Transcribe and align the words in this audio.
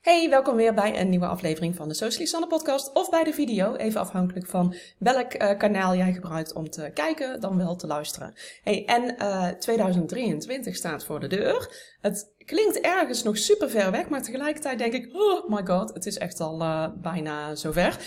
Hey, 0.00 0.30
welkom 0.30 0.56
weer 0.56 0.74
bij 0.74 1.00
een 1.00 1.08
nieuwe 1.08 1.26
aflevering 1.26 1.76
van 1.76 1.88
de 1.88 1.94
Socially 1.94 2.26
Sanne 2.26 2.46
podcast 2.46 2.92
of 2.92 3.10
bij 3.10 3.24
de 3.24 3.32
video, 3.32 3.74
even 3.74 4.00
afhankelijk 4.00 4.46
van 4.46 4.74
welk 4.98 5.34
uh, 5.34 5.58
kanaal 5.58 5.94
jij 5.96 6.12
gebruikt 6.12 6.52
om 6.52 6.70
te 6.70 6.90
kijken 6.94 7.40
dan 7.40 7.56
wel 7.56 7.76
te 7.76 7.86
luisteren. 7.86 8.34
Hey, 8.62 8.84
en 8.84 9.02
uh, 9.02 9.48
eh, 9.48 9.56
2023 9.56 10.76
staat 10.76 11.04
voor 11.04 11.20
de 11.20 11.26
deur. 11.26 11.76
Het 12.00 12.32
klinkt 12.44 12.80
ergens 12.80 13.22
nog 13.22 13.38
super 13.38 13.70
ver 13.70 13.90
weg, 13.90 14.08
maar 14.08 14.22
tegelijkertijd 14.22 14.78
denk 14.78 14.92
ik, 14.92 15.14
oh 15.14 15.48
my 15.48 15.66
god, 15.66 15.94
het 15.94 16.06
is 16.06 16.18
echt 16.18 16.40
al 16.40 16.60
uh, 16.60 16.88
bijna 16.96 17.54
zover. 17.54 17.98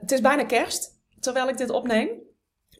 het 0.00 0.12
is 0.12 0.20
bijna 0.20 0.44
kerst, 0.44 0.90
terwijl 1.20 1.48
ik 1.48 1.56
dit 1.56 1.70
opneem. 1.70 2.08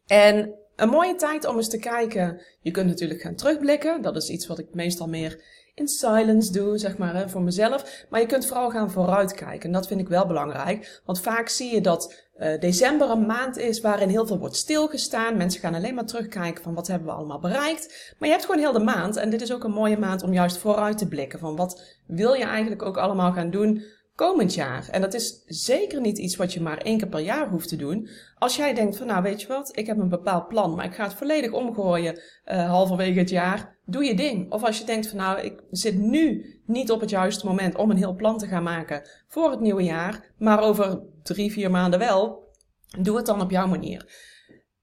En 0.06 0.54
een 0.76 0.88
mooie 0.88 1.14
tijd 1.14 1.44
om 1.44 1.56
eens 1.56 1.68
te 1.68 1.78
kijken. 1.78 2.42
Je 2.60 2.70
kunt 2.70 2.88
natuurlijk 2.88 3.20
gaan 3.20 3.34
terugblikken. 3.34 4.02
Dat 4.02 4.16
is 4.16 4.28
iets 4.28 4.46
wat 4.46 4.58
ik 4.58 4.74
meestal 4.74 5.08
meer 5.08 5.62
in 5.74 5.88
silence 5.88 6.52
doe, 6.52 6.78
zeg 6.78 6.96
maar, 6.98 7.14
hè, 7.14 7.28
voor 7.28 7.42
mezelf. 7.42 8.04
Maar 8.10 8.20
je 8.20 8.26
kunt 8.26 8.46
vooral 8.46 8.70
gaan 8.70 8.90
vooruitkijken. 8.90 9.66
En 9.66 9.72
dat 9.72 9.86
vind 9.86 10.00
ik 10.00 10.08
wel 10.08 10.26
belangrijk. 10.26 11.02
Want 11.04 11.20
vaak 11.20 11.48
zie 11.48 11.74
je 11.74 11.80
dat 11.80 12.24
uh, 12.38 12.60
december 12.60 13.10
een 13.10 13.26
maand 13.26 13.56
is 13.56 13.80
waarin 13.80 14.08
heel 14.08 14.26
veel 14.26 14.38
wordt 14.38 14.56
stilgestaan. 14.56 15.36
Mensen 15.36 15.60
gaan 15.60 15.74
alleen 15.74 15.94
maar 15.94 16.06
terugkijken 16.06 16.62
van 16.62 16.74
wat 16.74 16.86
hebben 16.86 17.08
we 17.08 17.14
allemaal 17.14 17.40
bereikt. 17.40 18.14
Maar 18.18 18.28
je 18.28 18.34
hebt 18.34 18.46
gewoon 18.46 18.60
heel 18.60 18.72
de 18.72 18.84
maand. 18.84 19.16
En 19.16 19.30
dit 19.30 19.42
is 19.42 19.52
ook 19.52 19.64
een 19.64 19.70
mooie 19.70 19.98
maand 19.98 20.22
om 20.22 20.32
juist 20.32 20.56
vooruit 20.56 20.98
te 20.98 21.08
blikken. 21.08 21.38
Van 21.38 21.56
wat 21.56 21.98
wil 22.06 22.32
je 22.34 22.44
eigenlijk 22.44 22.82
ook 22.82 22.96
allemaal 22.96 23.32
gaan 23.32 23.50
doen 23.50 23.82
komend 24.14 24.54
jaar. 24.54 24.88
En 24.88 25.00
dat 25.00 25.14
is 25.14 25.42
zeker 25.46 26.00
niet 26.00 26.18
iets 26.18 26.36
wat 26.36 26.52
je 26.52 26.60
maar 26.60 26.78
één 26.78 26.98
keer 26.98 27.08
per 27.08 27.20
jaar 27.20 27.48
hoeft 27.48 27.68
te 27.68 27.76
doen. 27.76 28.08
Als 28.38 28.56
jij 28.56 28.74
denkt 28.74 28.96
van 28.96 29.06
nou 29.06 29.22
weet 29.22 29.40
je 29.40 29.46
wat, 29.46 29.76
ik 29.76 29.86
heb 29.86 29.98
een 29.98 30.08
bepaald 30.08 30.48
plan, 30.48 30.74
maar 30.74 30.84
ik 30.84 30.94
ga 30.94 31.04
het 31.04 31.14
volledig 31.14 31.52
omgooien 31.52 32.20
uh, 32.46 32.68
halverwege 32.68 33.18
het 33.18 33.30
jaar. 33.30 33.76
Doe 33.84 34.04
je 34.04 34.14
ding. 34.14 34.52
Of 34.52 34.64
als 34.64 34.78
je 34.78 34.84
denkt 34.84 35.06
van 35.06 35.18
nou 35.18 35.40
ik 35.40 35.62
zit 35.70 35.98
nu 35.98 36.44
niet 36.66 36.90
op 36.90 37.00
het 37.00 37.10
juiste 37.10 37.46
moment 37.46 37.76
om 37.76 37.90
een 37.90 37.96
heel 37.96 38.14
plan 38.14 38.38
te 38.38 38.46
gaan 38.46 38.62
maken 38.62 39.08
voor 39.28 39.50
het 39.50 39.60
nieuwe 39.60 39.82
jaar, 39.82 40.32
maar 40.38 40.60
over 40.60 41.02
drie, 41.22 41.52
vier 41.52 41.70
maanden 41.70 41.98
wel. 41.98 42.52
Doe 42.98 43.16
het 43.16 43.26
dan 43.26 43.40
op 43.40 43.50
jouw 43.50 43.66
manier. 43.66 44.32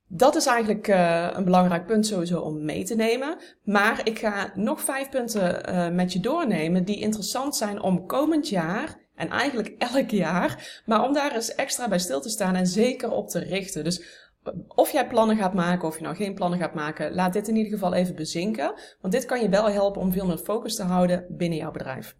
Dat 0.08 0.36
is 0.36 0.45
eigenlijk 0.45 0.88
uh, 0.88 1.27
een 1.33 1.44
belangrijk 1.44 1.86
punt 1.86 2.08
sowieso 2.08 2.39
om 2.39 2.66
mee 2.66 2.83
te 2.83 2.95
nemen. 2.95 3.38
Maar 3.64 4.02
ik 4.03 4.20
ga 4.20 4.52
nog 4.55 4.81
vijf 4.81 5.09
punten 5.09 5.70
uh, 5.70 5.89
met 5.89 6.14
je 6.14 6.20
doornemen 6.20 6.86
die 6.86 7.00
interessant 7.00 7.55
zijn 7.55 7.81
om 7.81 8.05
komend 8.05 8.50
jaar 8.50 9.00
en 9.22 9.30
eigenlijk 9.30 9.75
elk 9.77 10.09
jaar. 10.09 10.81
Maar 10.86 11.03
om 11.03 11.14
daar 11.14 11.36
eens 11.36 11.55
extra 11.55 11.88
bij 11.88 12.00
stil 12.00 12.22
te 12.22 12.30
staan 12.30 12.55
en 12.55 12.67
zeker 12.67 13.11
op 13.11 13.30
te 13.30 13.39
richten. 13.39 13.83
Dus 13.83 14.19
of 14.67 14.91
jij 14.91 15.08
plannen 15.08 15.38
gaat 15.38 15.53
maken 15.53 15.88
of 15.88 15.97
je 15.97 16.03
nou 16.03 16.16
geen 16.16 16.33
plannen 16.33 16.59
gaat 16.59 16.73
maken, 16.73 17.14
laat 17.14 17.33
dit 17.33 17.47
in 17.47 17.55
ieder 17.55 17.72
geval 17.72 17.94
even 17.94 18.16
bezinken. 18.16 18.73
Want 19.02 19.14
dit 19.14 19.25
kan 19.25 19.42
je 19.42 19.49
wel 19.49 19.69
helpen 19.69 20.02
om 20.02 20.11
veel 20.11 20.25
meer 20.25 20.38
focus 20.38 20.75
te 20.75 20.83
houden 20.83 21.25
binnen 21.30 21.58
jouw 21.58 21.72
bedrijf. 21.72 22.16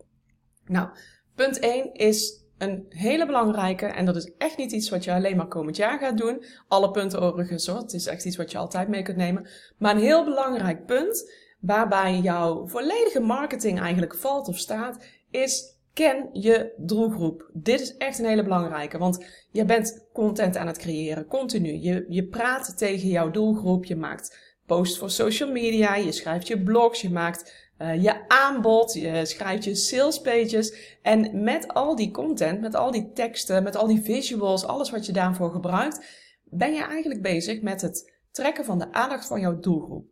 Nou, 0.66 0.90
punt 1.36 1.60
1 1.60 1.94
is 1.94 2.46
een 2.58 2.86
hele 2.90 3.26
belangrijke, 3.26 3.86
en 3.86 4.06
dat 4.06 4.16
is 4.16 4.32
echt 4.38 4.58
niet 4.58 4.72
iets 4.72 4.90
wat 4.90 5.04
je 5.04 5.14
alleen 5.14 5.38
maar 5.38 5.48
komend 5.48 5.76
jaar 5.76 6.00
gaat 6.00 6.18
doen. 6.18 6.44
Alle 6.68 6.92
punten 6.92 7.22
overigens 7.22 7.68
hoor, 7.68 7.78
het 7.78 7.94
is 7.94 8.08
echt 8.08 8.26
iets 8.26 8.38
wat 8.38 8.52
je 8.52 8.58
altijd 8.58 8.88
mee 8.88 9.02
kunt 9.02 9.18
nemen. 9.18 9.48
Maar 9.78 9.96
een 9.96 10.02
heel 10.02 10.24
belangrijk 10.24 10.86
punt, 10.86 11.32
waarbij 11.60 12.20
jouw 12.20 12.68
volledige 12.68 13.20
marketing 13.20 13.80
eigenlijk 13.80 14.16
valt 14.16 14.48
of 14.48 14.58
staat, 14.58 15.04
is 15.30 15.80
Ken 15.94 16.30
je 16.34 16.74
doelgroep. 16.78 17.50
Dit 17.54 17.82
is 17.82 17.98
echt 17.98 18.20
een 18.20 18.26
hele 18.26 18.44
belangrijke, 18.44 18.98
want 18.98 19.26
je 19.52 19.66
bent 19.66 20.08
content 20.14 20.58
aan 20.58 20.68
het 20.68 20.78
creëren, 20.78 21.28
continu. 21.28 21.74
Je, 21.74 22.06
je 22.10 22.24
praat 22.24 22.78
tegen 22.78 23.08
jouw 23.08 23.32
doelgroep, 23.32 23.86
je 23.86 23.96
maakt 23.96 24.38
posts 24.66 24.98
voor 24.98 25.10
social 25.10 25.52
media, 25.52 25.96
je 25.96 26.12
schrijft 26.12 26.48
je 26.48 26.64
blogs, 26.64 27.02
je 27.02 27.10
maakt 27.10 27.70
uh, 27.82 28.04
je 28.04 28.28
aanbod, 28.28 28.94
je 28.94 29.26
schrijft 29.26 29.64
je 29.64 29.76
sales 29.76 30.22
pages. 30.22 30.98
En 31.02 31.44
met 31.44 31.68
al 31.68 31.96
die 31.96 32.12
content, 32.12 32.62
met 32.62 32.76
al 32.76 32.92
die 32.92 33.12
teksten, 33.14 33.64
met 33.64 33.76
al 33.76 33.88
die 33.88 34.02
visuals, 34.02 34.66
alles 34.66 34.90
wat 34.90 35.06
je 35.06 35.12
daarvoor 35.12 35.52
gebruikt, 35.52 36.06
ben 36.44 36.74
je 36.74 36.84
eigenlijk 36.84 37.22
bezig 37.22 37.62
met 37.62 37.82
het 37.82 38.14
trekken 38.32 38.66
van 38.66 38.80
de 38.80 38.94
aandacht 38.94 39.28
van 39.28 39.40
jouw 39.40 39.60
doelgroep. 39.60 40.06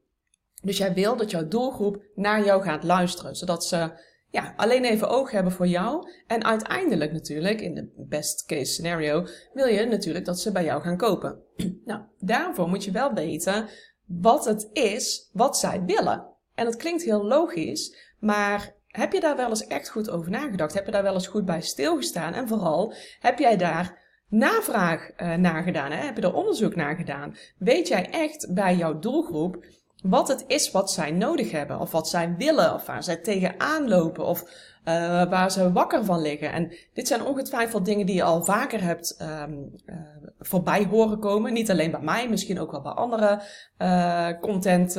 Dus 0.64 0.78
jij 0.78 0.94
wil 0.94 1.16
dat 1.16 1.32
jouw 1.32 1.48
doelgroep 1.48 2.04
naar 2.16 2.46
jou 2.46 2.64
gaat 2.64 2.84
luisteren, 2.84 3.36
zodat 3.36 3.66
ze 3.66 3.92
ja, 4.30 4.54
alleen 4.56 4.86
even 4.86 5.10
oog 5.10 5.32
hebben 5.32 5.52
voor 5.52 5.68
jou. 5.68 6.10
En 6.28 6.44
uiteindelijk 6.44 7.12
natuurlijk, 7.12 7.62
in 7.62 7.76
de 7.76 7.90
best 7.96 8.46
case 8.46 8.72
scenario, 8.72 9.26
wil 9.54 9.68
je 9.68 9.86
natuurlijk 9.86 10.26
dat 10.26 10.40
ze 10.40 10.52
bij 10.52 10.64
jou 10.64 10.82
gaan 10.82 10.98
kopen. 10.98 11.40
nou, 11.86 12.02
daarvoor 12.20 12.70
moet 12.70 12.84
je 12.84 12.92
wel 12.92 13.14
weten 13.14 13.68
wat 14.06 14.46
het 14.46 14.70
is 14.74 15.30
wat 15.34 15.58
zij 15.58 15.84
willen. 15.86 16.26
En 16.56 16.66
dat 16.66 16.76
klinkt 16.76 17.04
heel 17.04 17.26
logisch, 17.26 18.14
maar 18.20 18.76
heb 18.88 19.14
je 19.14 19.20
daar 19.20 19.36
wel 19.36 19.50
eens 19.50 19.68
echt 19.68 19.90
goed 19.90 20.10
over 20.10 20.32
nagedacht? 20.32 20.74
Heb 20.74 20.86
je 20.86 20.92
daar 20.92 21.04
wel 21.04 21.14
eens 21.14 21.28
goed 21.28 21.46
bij 21.46 21.62
stilgestaan? 21.62 22.34
En 22.34 22.48
vooral, 22.48 22.94
heb 23.20 23.40
jij 23.40 23.58
daar 23.58 23.98
navraag 24.28 25.10
uh, 25.18 25.36
naar 25.36 25.64
gedaan? 25.64 25.92
Hè? 25.92 26.06
Heb 26.06 26.16
je 26.16 26.22
er 26.22 26.34
onderzoek 26.34 26.76
naar 26.76 26.96
gedaan? 26.96 27.36
Weet 27.58 27.88
jij 27.88 28.10
echt 28.10 28.54
bij 28.54 28.76
jouw 28.76 29.00
doelgroep 29.00 29.66
wat 30.02 30.28
het 30.28 30.44
is 30.48 30.72
wat 30.72 30.92
zij 30.92 31.12
nodig 31.12 31.52
hebben, 31.52 31.80
of 31.80 31.92
wat 31.92 32.10
zij 32.10 32.36
willen, 32.38 32.74
of 32.74 32.86
waar 32.86 33.04
zij 33.04 33.18
tegenaan 33.18 33.88
lopen, 33.88 34.26
of 34.26 34.42
uh, 34.86 35.30
waar 35.30 35.52
ze 35.52 35.72
wakker 35.72 36.06
van 36.06 36.22
liggen. 36.22 36.52
En 36.52 36.74
dit 36.94 37.08
zijn 37.08 37.26
ongetwijfeld 37.26 37.86
dingen 37.86 38.06
die 38.06 38.16
je 38.16 38.24
al 38.24 38.44
vaker 38.44 38.84
hebt 38.84 39.18
um, 39.22 39.72
uh, 39.86 39.96
voorbij 40.40 40.86
horen 40.86 41.20
komen. 41.20 41.54
Niet 41.54 41.72
alleen 41.72 41.92
bij 41.92 42.02
mij, 42.02 42.30
misschien 42.30 42.60
ook 42.60 42.72
wel 42.72 42.82
bij 42.82 42.92
andere 42.92 43.42
uh, 43.78 44.30
content 44.42 44.96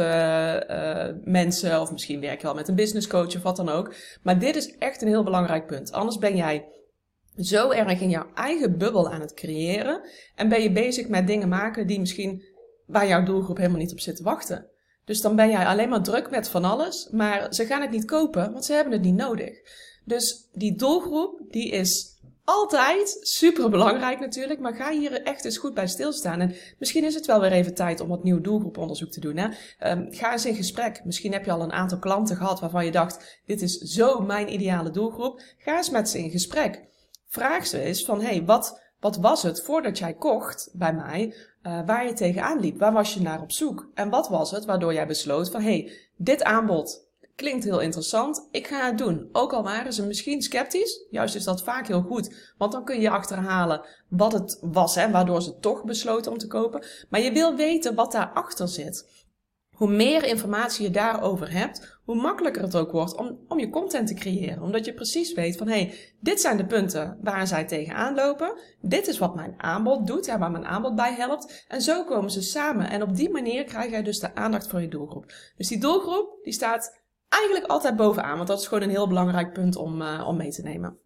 mensen, 1.25 1.81
of 1.81 1.93
misschien 1.93 2.21
werk 2.21 2.41
je 2.41 2.47
wel 2.47 2.55
met 2.55 2.69
een 2.69 2.75
business 2.75 3.06
coach 3.06 3.37
of 3.37 3.43
wat 3.43 3.56
dan 3.56 3.69
ook. 3.69 3.94
Maar 4.22 4.39
dit 4.39 4.56
is 4.56 4.77
echt 4.77 5.03
een 5.03 5.09
heel 5.09 5.25
belangrijk 5.25 5.66
punt. 5.66 5.93
Anders 5.93 6.19
ben 6.19 6.37
jij 6.37 6.69
zo 7.37 7.71
erg 7.71 8.00
in 8.00 8.10
jouw 8.10 8.27
eigen 8.34 8.78
bubbel 8.78 9.10
aan 9.10 9.21
het 9.21 9.34
creëren 9.34 10.00
en 10.34 10.49
ben 10.49 10.62
je 10.62 10.72
bezig 10.72 11.09
met 11.09 11.27
dingen 11.27 11.49
maken 11.49 11.87
die 11.87 12.00
misschien 12.00 12.43
waar 12.87 13.06
jouw 13.06 13.22
doelgroep 13.22 13.56
helemaal 13.56 13.78
niet 13.78 13.93
op 13.93 14.00
zit 14.00 14.16
te 14.16 14.22
wachten. 14.22 14.69
Dus 15.10 15.21
dan 15.21 15.37
ben 15.37 15.50
jij 15.50 15.66
alleen 15.66 15.88
maar 15.88 16.03
druk 16.03 16.31
met 16.31 16.48
van 16.48 16.65
alles, 16.65 17.09
maar 17.10 17.54
ze 17.54 17.66
gaan 17.66 17.81
het 17.81 17.91
niet 17.91 18.04
kopen, 18.04 18.53
want 18.53 18.65
ze 18.65 18.72
hebben 18.72 18.93
het 18.93 19.03
niet 19.03 19.15
nodig. 19.15 19.60
Dus 20.04 20.48
die 20.53 20.76
doelgroep, 20.76 21.41
die 21.48 21.71
is 21.71 22.19
altijd 22.44 23.16
super 23.21 23.71
belangrijk 23.71 24.21
natuurlijk, 24.21 24.60
maar 24.60 24.75
ga 24.75 24.91
hier 24.91 25.22
echt 25.22 25.44
eens 25.44 25.59
goed 25.59 25.75
bij 25.75 25.87
stilstaan. 25.87 26.41
En 26.41 26.54
misschien 26.78 27.04
is 27.04 27.15
het 27.15 27.26
wel 27.26 27.41
weer 27.41 27.53
even 27.53 27.75
tijd 27.75 28.00
om 28.00 28.09
wat 28.09 28.25
nieuw 28.25 28.41
doelgroeponderzoek 28.41 29.10
te 29.10 29.21
doen. 29.21 29.37
Hè? 29.37 29.47
Um, 29.91 30.06
ga 30.10 30.32
eens 30.32 30.47
in 30.47 30.54
gesprek. 30.54 31.04
Misschien 31.04 31.32
heb 31.32 31.44
je 31.44 31.53
al 31.53 31.62
een 31.62 31.72
aantal 31.72 31.98
klanten 31.98 32.37
gehad 32.37 32.60
waarvan 32.60 32.84
je 32.84 32.91
dacht, 32.91 33.41
dit 33.47 33.62
is 33.62 33.78
zo 33.78 34.21
mijn 34.21 34.53
ideale 34.53 34.91
doelgroep. 34.91 35.42
Ga 35.59 35.77
eens 35.77 35.91
met 35.91 36.09
ze 36.09 36.19
in 36.19 36.31
gesprek. 36.31 36.84
Vraag 37.27 37.66
ze 37.66 37.81
eens 37.81 38.04
van, 38.04 38.22
hey, 38.22 38.44
wat, 38.44 38.81
wat 39.00 39.16
was 39.16 39.43
het 39.43 39.62
voordat 39.62 39.99
jij 39.99 40.15
kocht 40.15 40.71
bij 40.72 40.94
mij? 40.94 41.34
uh, 41.62 41.81
waar 41.87 42.06
je 42.06 42.12
tegenaan 42.12 42.61
liep. 42.61 42.78
Waar 42.78 42.93
was 42.93 43.15
je 43.15 43.21
naar 43.21 43.41
op 43.41 43.53
zoek? 43.53 43.91
En 43.94 44.11
wat 44.11 44.28
was 44.28 44.50
het 44.50 44.65
waardoor 44.65 44.93
jij 44.93 45.06
besloot 45.06 45.50
van, 45.50 45.62
hey, 45.62 45.93
dit 46.16 46.43
aanbod 46.43 47.09
klinkt 47.34 47.65
heel 47.65 47.81
interessant, 47.81 48.49
ik 48.50 48.66
ga 48.66 48.87
het 48.87 48.99
doen. 48.99 49.28
Ook 49.33 49.53
al 49.53 49.62
waren 49.62 49.93
ze 49.93 50.06
misschien 50.06 50.43
sceptisch, 50.43 51.06
juist 51.10 51.34
is 51.34 51.44
dat 51.44 51.62
vaak 51.62 51.87
heel 51.87 52.03
goed, 52.03 52.55
want 52.59 52.72
dan 52.72 52.84
kun 52.84 53.00
je 53.00 53.10
achterhalen 53.10 53.87
wat 54.09 54.33
het 54.33 54.59
was, 54.60 54.94
hè, 54.94 55.10
waardoor 55.10 55.43
ze 55.43 55.59
toch 55.59 55.84
besloten 55.84 56.33
om 56.33 56.39
te 56.39 56.47
kopen. 56.47 56.84
Maar 57.09 57.21
je 57.21 57.33
wil 57.33 57.55
weten 57.55 57.94
wat 57.94 58.12
daarachter 58.12 58.69
zit. 58.69 59.27
Hoe 59.77 59.91
meer 59.91 60.25
informatie 60.25 60.84
je 60.84 60.91
daarover 60.91 61.53
hebt, 61.53 62.00
hoe 62.10 62.21
makkelijker 62.21 62.62
het 62.62 62.76
ook 62.76 62.91
wordt 62.93 63.16
om, 63.16 63.38
om 63.48 63.59
je 63.59 63.71
content 63.71 64.06
te 64.06 64.15
creëren. 64.15 64.62
Omdat 64.62 64.84
je 64.84 64.94
precies 64.94 65.32
weet 65.32 65.56
van, 65.56 65.69
hé, 65.69 65.72
hey, 65.72 66.15
dit 66.21 66.41
zijn 66.41 66.56
de 66.56 66.66
punten 66.66 67.19
waar 67.22 67.47
zij 67.47 67.65
tegenaan 67.65 68.15
lopen. 68.15 68.60
Dit 68.81 69.09
is 69.09 69.19
wat 69.19 69.34
mijn 69.34 69.54
aanbod 69.56 70.06
doet, 70.06 70.26
ja, 70.26 70.38
waar 70.38 70.50
mijn 70.50 70.66
aanbod 70.66 70.94
bij 70.94 71.15
helpt. 71.15 71.65
En 71.69 71.82
zo 71.82 72.04
komen 72.04 72.31
ze 72.31 72.43
samen. 72.43 72.91
En 72.91 73.03
op 73.03 73.16
die 73.16 73.31
manier 73.31 73.65
krijg 73.65 73.91
jij 73.91 74.03
dus 74.03 74.19
de 74.19 74.34
aandacht 74.34 74.69
voor 74.69 74.81
je 74.81 74.88
doelgroep. 74.88 75.32
Dus 75.56 75.69
die 75.69 75.81
doelgroep, 75.81 76.38
die 76.43 76.53
staat 76.53 77.00
eigenlijk 77.28 77.66
altijd 77.66 77.97
bovenaan. 77.97 78.37
Want 78.37 78.48
dat 78.48 78.60
is 78.60 78.66
gewoon 78.66 78.82
een 78.82 78.91
heel 78.91 79.09
belangrijk 79.09 79.53
punt 79.53 79.77
om, 79.77 80.03
uh, 80.03 80.25
om 80.28 80.37
mee 80.37 80.50
te 80.50 80.62
nemen. 80.62 80.98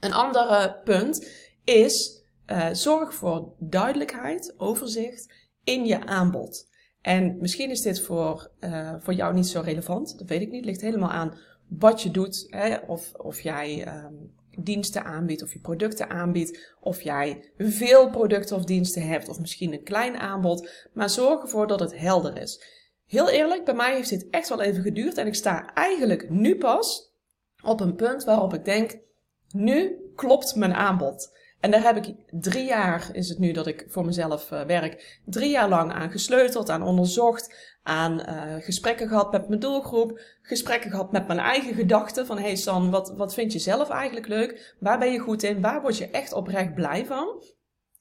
Een 0.00 0.12
ander 0.12 0.80
punt 0.84 1.30
is, 1.64 2.24
uh, 2.46 2.68
zorg 2.72 3.14
voor 3.14 3.52
duidelijkheid, 3.58 4.54
overzicht 4.56 5.34
in 5.64 5.86
je 5.86 6.06
aanbod. 6.06 6.67
En 7.00 7.36
misschien 7.40 7.70
is 7.70 7.82
dit 7.82 8.00
voor, 8.00 8.50
uh, 8.60 8.94
voor 8.98 9.14
jou 9.14 9.34
niet 9.34 9.46
zo 9.46 9.60
relevant. 9.60 10.18
Dat 10.18 10.28
weet 10.28 10.40
ik 10.40 10.50
niet. 10.50 10.56
Het 10.56 10.64
ligt 10.64 10.80
helemaal 10.80 11.10
aan 11.10 11.38
wat 11.68 12.02
je 12.02 12.10
doet. 12.10 12.46
Hè? 12.50 12.76
Of, 12.76 13.12
of 13.14 13.40
jij 13.40 13.88
um, 14.04 14.32
diensten 14.58 15.04
aanbiedt, 15.04 15.42
of 15.42 15.52
je 15.52 15.60
producten 15.60 16.10
aanbiedt. 16.10 16.74
Of 16.80 17.02
jij 17.02 17.50
veel 17.58 18.10
producten 18.10 18.56
of 18.56 18.64
diensten 18.64 19.02
hebt, 19.02 19.28
of 19.28 19.40
misschien 19.40 19.72
een 19.72 19.82
klein 19.82 20.16
aanbod. 20.16 20.88
Maar 20.92 21.10
zorg 21.10 21.42
ervoor 21.42 21.66
dat 21.66 21.80
het 21.80 21.98
helder 21.98 22.40
is. 22.40 22.62
Heel 23.06 23.28
eerlijk, 23.28 23.64
bij 23.64 23.74
mij 23.74 23.94
heeft 23.94 24.10
dit 24.10 24.26
echt 24.30 24.48
wel 24.48 24.60
even 24.60 24.82
geduurd. 24.82 25.16
En 25.16 25.26
ik 25.26 25.34
sta 25.34 25.74
eigenlijk 25.74 26.30
nu 26.30 26.56
pas 26.56 27.12
op 27.62 27.80
een 27.80 27.94
punt 27.94 28.24
waarop 28.24 28.54
ik 28.54 28.64
denk: 28.64 28.98
nu 29.50 29.96
klopt 30.14 30.54
mijn 30.54 30.74
aanbod. 30.74 31.36
En 31.60 31.70
daar 31.70 31.82
heb 31.82 31.96
ik 31.96 32.14
drie 32.30 32.64
jaar, 32.64 33.08
is 33.12 33.28
het 33.28 33.38
nu 33.38 33.52
dat 33.52 33.66
ik 33.66 33.84
voor 33.88 34.04
mezelf 34.04 34.50
uh, 34.50 34.62
werk, 34.62 35.20
drie 35.24 35.50
jaar 35.50 35.68
lang 35.68 35.92
aan 35.92 36.10
gesleuteld, 36.10 36.70
aan 36.70 36.82
onderzocht, 36.82 37.76
aan 37.82 38.20
uh, 38.20 38.54
gesprekken 38.58 39.08
gehad 39.08 39.32
met 39.32 39.48
mijn 39.48 39.60
doelgroep, 39.60 40.20
gesprekken 40.42 40.90
gehad 40.90 41.12
met 41.12 41.26
mijn 41.26 41.38
eigen 41.38 41.74
gedachten 41.74 42.26
van 42.26 42.38
hey 42.38 42.56
San, 42.56 42.90
wat, 42.90 43.14
wat 43.16 43.34
vind 43.34 43.52
je 43.52 43.58
zelf 43.58 43.88
eigenlijk 43.90 44.28
leuk? 44.28 44.76
Waar 44.80 44.98
ben 44.98 45.12
je 45.12 45.18
goed 45.18 45.42
in? 45.42 45.60
Waar 45.60 45.80
word 45.80 45.96
je 45.96 46.10
echt 46.10 46.32
oprecht 46.32 46.74
blij 46.74 47.06
van? 47.06 47.42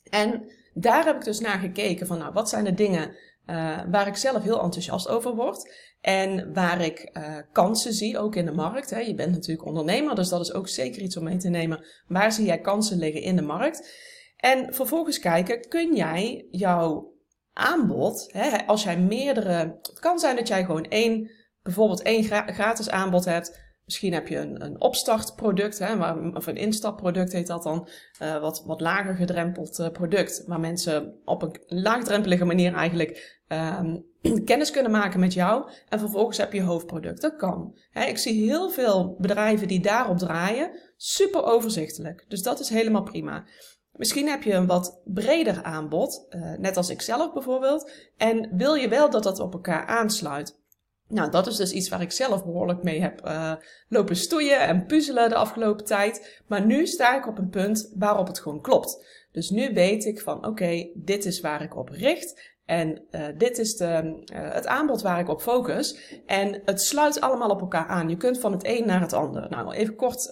En 0.10 0.52
daar 0.74 1.06
heb 1.06 1.16
ik 1.16 1.24
dus 1.24 1.40
naar 1.40 1.60
gekeken 1.60 2.08
van 2.08 2.18
nou, 2.18 2.34
wat 2.34 2.50
zijn 2.50 2.64
de 2.64 2.74
dingen 2.74 3.16
uh, 3.48 3.80
waar 3.92 4.08
ik 4.08 4.16
zelf 4.16 4.44
heel 4.44 4.62
enthousiast 4.62 5.08
over 5.08 5.36
word. 5.36 5.74
En 6.02 6.54
waar 6.54 6.82
ik 6.82 7.10
uh, 7.14 7.36
kansen 7.52 7.94
zie, 7.94 8.20
ook 8.20 8.36
in 8.36 8.46
de 8.46 8.52
markt. 8.52 8.90
Hè. 8.90 9.00
Je 9.00 9.16
bent 9.16 9.32
natuurlijk 9.32 9.68
ondernemer, 9.68 10.16
dus 10.16 10.30
dat 10.30 10.42
is 10.42 10.54
ook 10.54 10.68
zeker 10.68 11.02
iets 11.02 11.18
om 11.18 11.24
mee 11.24 11.38
te 11.38 11.50
nemen. 11.50 11.86
Waar 12.08 12.32
zie 12.32 12.46
jij 12.46 12.60
kansen 12.60 12.98
liggen 12.98 13.22
in 13.22 13.36
de 13.36 13.42
markt? 13.42 14.06
En 14.38 14.74
vervolgens 14.74 15.20
kijken, 15.20 15.68
kun 15.68 15.96
jij 15.96 16.48
jouw 16.52 17.14
aanbod, 17.54 18.30
hè, 18.32 18.66
als 18.66 18.84
jij 18.84 19.00
meerdere. 19.00 19.78
Het 19.82 20.00
kan 20.00 20.20
zijn 20.20 20.36
dat 20.36 20.48
jij 20.48 20.66
gewoon 20.66 20.86
één, 20.86 21.32
bijvoorbeeld 21.64 22.02
één 22.02 22.24
gratis 22.54 22.90
aanbod 22.90 23.26
hebt. 23.26 23.67
Misschien 23.88 24.14
heb 24.14 24.28
je 24.28 24.38
een, 24.38 24.64
een 24.64 24.82
opstartproduct, 24.82 25.80
hè, 25.80 26.14
of 26.34 26.48
een 26.48 26.56
instapproduct 26.56 27.32
heet 27.32 27.48
dat 27.48 27.64
dan. 27.64 27.88
Uh, 28.22 28.40
wat, 28.40 28.64
wat 28.66 28.82
lager 28.82 29.16
gedrempeld 29.16 29.80
uh, 29.80 29.90
product. 29.90 30.44
Waar 30.48 30.60
mensen 30.60 31.22
op 31.26 31.42
een 31.42 31.62
laagdrempelige 31.68 32.46
manier 32.46 32.74
eigenlijk 32.74 33.40
um, 33.48 34.06
kennis 34.46 34.72
kunnen 34.72 34.92
maken 34.92 35.20
met 35.20 35.34
jou. 35.34 35.70
En 35.90 36.00
vervolgens 36.00 36.38
heb 36.38 36.54
je 36.54 36.62
hoofdproduct. 36.62 37.22
Dat 37.22 37.36
kan. 37.36 37.78
ik 38.08 38.18
zie 38.18 38.50
heel 38.50 38.70
veel 38.70 39.16
bedrijven 39.20 39.68
die 39.68 39.80
daarop 39.80 40.18
draaien. 40.18 40.72
Super 40.98 41.44
overzichtelijk. 41.44 42.26
Dus 42.28 42.42
dat 42.42 42.60
is 42.60 42.70
helemaal 42.70 43.04
prima. 43.04 43.46
Misschien 43.92 44.28
heb 44.28 44.44
je 44.44 44.54
een 44.54 44.68
wat 44.68 45.02
breder 45.06 45.64
aanbod, 45.64 46.26
uh, 46.30 46.58
net 46.58 46.78
als 46.78 46.90
ik 46.90 47.02
zelf 47.02 47.34
bijvoorbeeld. 47.34 47.92
En 48.18 48.58
wil 48.58 48.74
je 48.74 48.90
wel 48.90 49.10
dat 49.10 49.24
dat 49.24 49.40
op 49.40 49.54
elkaar 49.54 49.86
aansluit. 49.86 50.60
Nou, 51.10 51.32
dat 51.32 51.48
is 51.48 51.56
dus 51.56 51.72
iets 51.72 51.90
waar 51.90 52.02
ik 52.02 52.12
zelf 52.12 52.46
behoorlijk 52.46 52.84
mee 52.84 53.02
heb 53.02 53.26
uh, 53.26 53.54
lopen 53.90 54.16
stoeien 54.16 54.60
en 54.60 54.86
puzzelen 54.86 55.30
de 55.30 55.36
afgelopen 55.36 55.86
tijd. 55.86 56.42
Maar 56.48 56.66
nu 56.66 56.88
sta 56.88 57.18
ik 57.18 57.28
op 57.28 57.38
een 57.38 57.50
punt 57.50 57.92
waarop 57.96 58.28
het 58.28 58.40
gewoon 58.40 58.62
klopt. 58.62 59.06
Dus 59.32 59.50
nu 59.50 59.74
weet 59.74 60.06
ik 60.06 60.22
van 60.22 60.46
oké, 60.46 60.90
dit 60.94 61.26
is 61.26 61.40
waar 61.42 61.62
ik 61.62 61.76
op 61.76 61.90
richt. 61.90 62.56
En 62.66 63.02
uh, 63.12 63.26
dit 63.38 63.58
is 63.58 63.76
de, 63.76 64.24
uh, 64.34 64.54
het 64.54 64.68
aanbod 64.68 65.02
waar 65.02 65.20
ik 65.20 65.30
op 65.30 65.42
focus. 65.42 66.20
En 66.26 66.62
het 66.66 66.82
sluit 66.82 67.22
allemaal 67.22 67.50
op 67.50 67.62
elkaar 67.62 67.88
aan. 67.88 68.10
Je 68.10 68.18
kunt 68.18 68.40
van 68.40 68.52
het 68.52 68.66
een 68.66 68.86
naar 68.86 69.02
het 69.02 69.14
ander. 69.14 69.50
Nou, 69.50 69.74
even 69.74 69.96
kort 69.96 70.32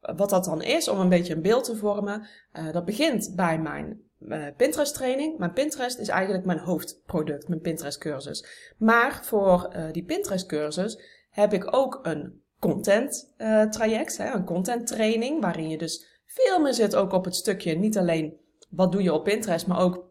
wat 0.00 0.30
dat 0.30 0.44
dan 0.44 0.62
is, 0.62 0.88
om 0.88 0.98
een 0.98 1.08
beetje 1.08 1.34
een 1.34 1.42
beeld 1.42 1.64
te 1.64 1.76
vormen. 1.76 2.26
dat 2.72 2.84
begint 2.84 3.32
bij 3.36 3.58
mijn 3.58 4.09
Pinterest 4.56 4.94
training. 4.94 5.38
Mijn 5.38 5.52
Pinterest 5.52 5.98
is 5.98 6.08
eigenlijk 6.08 6.44
mijn 6.44 6.58
hoofdproduct, 6.58 7.48
mijn 7.48 7.60
Pinterest 7.60 7.98
cursus. 7.98 8.72
Maar 8.78 9.24
voor 9.24 9.74
die 9.92 10.04
Pinterest 10.04 10.46
cursus 10.46 11.00
heb 11.30 11.52
ik 11.52 11.76
ook 11.76 11.98
een 12.02 12.42
content 12.58 13.34
traject, 13.70 14.16
hè, 14.16 14.34
een 14.34 14.44
content 14.44 14.86
training, 14.86 15.40
waarin 15.40 15.68
je 15.68 15.78
dus 15.78 16.22
veel 16.26 16.60
meer 16.60 16.74
zit 16.74 16.96
ook 16.96 17.12
op 17.12 17.24
het 17.24 17.34
stukje 17.34 17.74
niet 17.74 17.98
alleen 17.98 18.38
wat 18.70 18.92
doe 18.92 19.02
je 19.02 19.12
op 19.12 19.24
Pinterest, 19.24 19.66
maar 19.66 19.80
ook 19.80 20.08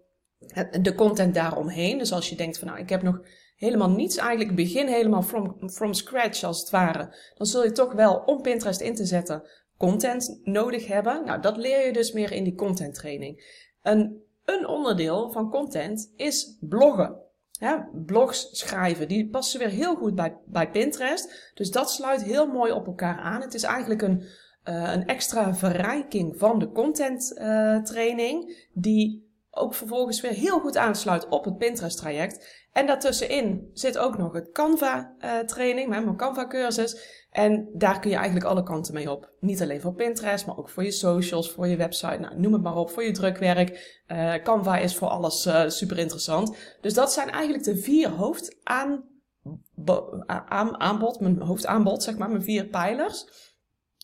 de 0.81 0.95
content 0.95 1.33
daaromheen. 1.33 1.97
Dus 1.97 2.11
als 2.11 2.29
je 2.29 2.35
denkt 2.35 2.57
van 2.57 2.67
nou, 2.67 2.79
ik 2.79 2.89
heb 2.89 3.01
nog 3.01 3.19
helemaal 3.55 3.89
niets 3.89 4.17
eigenlijk, 4.17 4.55
begin 4.55 4.87
helemaal 4.87 5.21
from, 5.21 5.69
from 5.69 5.93
scratch 5.93 6.43
als 6.43 6.59
het 6.59 6.69
ware. 6.69 7.15
Dan 7.37 7.47
zul 7.47 7.63
je 7.63 7.71
toch 7.71 7.93
wel 7.93 8.15
om 8.25 8.41
Pinterest 8.41 8.81
in 8.81 8.95
te 8.95 9.05
zetten 9.05 9.49
content 9.77 10.39
nodig 10.43 10.87
hebben. 10.87 11.25
Nou, 11.25 11.41
dat 11.41 11.57
leer 11.57 11.85
je 11.85 11.93
dus 11.93 12.11
meer 12.11 12.31
in 12.31 12.43
die 12.43 12.55
content 12.55 12.93
training. 12.93 13.67
Een, 13.89 14.23
een 14.45 14.67
onderdeel 14.67 15.31
van 15.31 15.49
content 15.49 16.13
is 16.15 16.57
bloggen. 16.59 17.15
Blogs 18.05 18.49
schrijven, 18.51 19.07
die 19.07 19.29
passen 19.29 19.59
weer 19.59 19.69
heel 19.69 19.95
goed 19.95 20.15
bij, 20.15 20.37
bij 20.45 20.71
Pinterest. 20.71 21.51
Dus 21.53 21.71
dat 21.71 21.91
sluit 21.91 22.23
heel 22.23 22.47
mooi 22.47 22.71
op 22.71 22.85
elkaar 22.85 23.17
aan. 23.17 23.41
Het 23.41 23.53
is 23.53 23.63
eigenlijk 23.63 24.01
een, 24.01 24.21
uh, 24.69 24.93
een 24.93 25.05
extra 25.05 25.55
verrijking 25.55 26.39
van 26.39 26.59
de 26.59 26.71
content 26.71 27.31
uh, 27.35 27.81
training, 27.81 28.67
die 28.73 29.27
ook 29.51 29.73
vervolgens 29.73 30.21
weer 30.21 30.31
heel 30.31 30.59
goed 30.59 30.77
aansluit 30.77 31.27
op 31.27 31.45
het 31.45 31.57
Pinterest 31.57 31.97
traject. 31.97 32.67
En 32.71 32.87
daartussenin 32.87 33.69
zit 33.73 33.97
ook 33.97 34.17
nog 34.17 34.33
het 34.33 34.51
Canva 34.51 35.15
uh, 35.19 35.39
training, 35.39 35.89
mijn 35.89 36.15
Canva 36.15 36.47
cursus. 36.47 37.18
En 37.29 37.69
daar 37.73 37.99
kun 37.99 38.09
je 38.09 38.15
eigenlijk 38.15 38.45
alle 38.45 38.63
kanten 38.63 38.93
mee 38.93 39.11
op. 39.11 39.31
Niet 39.39 39.61
alleen 39.61 39.81
voor 39.81 39.93
Pinterest, 39.93 40.45
maar 40.45 40.57
ook 40.57 40.69
voor 40.69 40.83
je 40.83 40.91
socials, 40.91 41.51
voor 41.51 41.67
je 41.67 41.75
website, 41.75 42.17
nou, 42.17 42.39
noem 42.39 42.53
het 42.53 42.61
maar 42.61 42.75
op, 42.75 42.89
voor 42.89 43.03
je 43.03 43.11
drukwerk. 43.11 44.03
Uh, 44.07 44.33
Canva 44.33 44.77
is 44.77 44.95
voor 44.95 45.07
alles 45.07 45.45
uh, 45.45 45.67
super 45.67 45.97
interessant. 45.97 46.57
Dus 46.81 46.93
dat 46.93 47.13
zijn 47.13 47.29
eigenlijk 47.29 47.63
de 47.63 47.77
vier 47.77 48.11
aanbod, 50.77 51.19
mijn 51.19 51.41
hoofdaanbod, 51.41 52.03
zeg 52.03 52.17
maar, 52.17 52.29
mijn 52.29 52.43
vier 52.43 52.65
pijlers. 52.65 53.25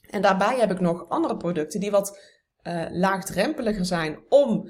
En 0.09 0.21
daarbij 0.21 0.59
heb 0.59 0.71
ik 0.71 0.79
nog 0.79 1.09
andere 1.09 1.37
producten 1.37 1.79
die 1.79 1.91
wat 1.91 2.19
uh, 2.63 2.85
laagdrempeliger 2.89 3.85
zijn 3.85 4.19
om 4.29 4.69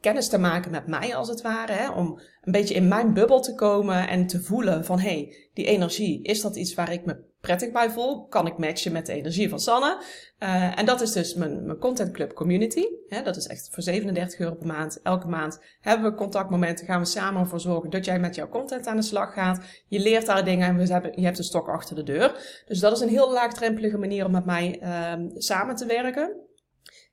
kennis 0.00 0.28
te 0.28 0.38
maken 0.38 0.70
met 0.70 0.86
mij 0.86 1.16
als 1.16 1.28
het 1.28 1.40
ware. 1.40 1.72
Hè? 1.72 1.90
Om 1.90 2.20
een 2.40 2.52
beetje 2.52 2.74
in 2.74 2.88
mijn 2.88 3.14
bubbel 3.14 3.40
te 3.40 3.54
komen 3.54 4.08
en 4.08 4.26
te 4.26 4.42
voelen 4.42 4.84
van 4.84 4.98
hey, 4.98 5.48
die 5.54 5.64
energie, 5.64 6.22
is 6.22 6.40
dat 6.40 6.56
iets 6.56 6.74
waar 6.74 6.92
ik 6.92 7.04
me 7.04 7.30
prettig 7.42 7.72
bij 7.72 7.90
voel? 7.90 8.26
Kan 8.26 8.46
ik 8.46 8.58
matchen 8.58 8.92
met 8.92 9.06
de 9.06 9.12
energie 9.12 9.48
van 9.48 9.60
Sanne? 9.60 10.02
Uh, 10.38 10.78
en 10.78 10.86
dat 10.86 11.00
is 11.00 11.12
dus 11.12 11.34
mijn, 11.34 11.66
mijn 11.66 11.78
Content 11.78 12.12
Club 12.12 12.34
Community. 12.34 12.84
Dat 13.24 13.36
is 13.36 13.46
echt 13.46 13.68
voor 13.72 13.82
37 13.82 14.38
euro 14.38 14.54
per 14.54 14.66
maand. 14.66 15.02
Elke 15.02 15.28
maand 15.28 15.60
hebben 15.80 16.10
we 16.10 16.16
contactmomenten, 16.16 16.86
gaan 16.86 17.00
we 17.00 17.06
samen 17.06 17.40
ervoor 17.40 17.60
zorgen 17.60 17.90
dat 17.90 18.04
jij 18.04 18.18
met 18.18 18.34
jouw 18.34 18.48
content 18.48 18.86
aan 18.86 18.96
de 18.96 19.02
slag 19.02 19.32
gaat. 19.32 19.64
Je 19.88 19.98
leert 19.98 20.26
daar 20.26 20.44
dingen 20.44 20.68
en 20.68 20.76
we 20.76 20.92
hebben, 20.92 21.12
je 21.14 21.24
hebt 21.24 21.38
een 21.38 21.44
stok 21.44 21.68
achter 21.68 21.96
de 21.96 22.02
deur. 22.02 22.62
Dus 22.66 22.80
dat 22.80 22.92
is 22.92 23.00
een 23.00 23.08
heel 23.08 23.32
laagdrempelige 23.32 23.98
manier 23.98 24.24
om 24.24 24.32
met 24.32 24.44
mij 24.44 24.80
uh, 24.82 25.12
samen 25.36 25.76
te 25.76 25.86
werken. 25.86 26.36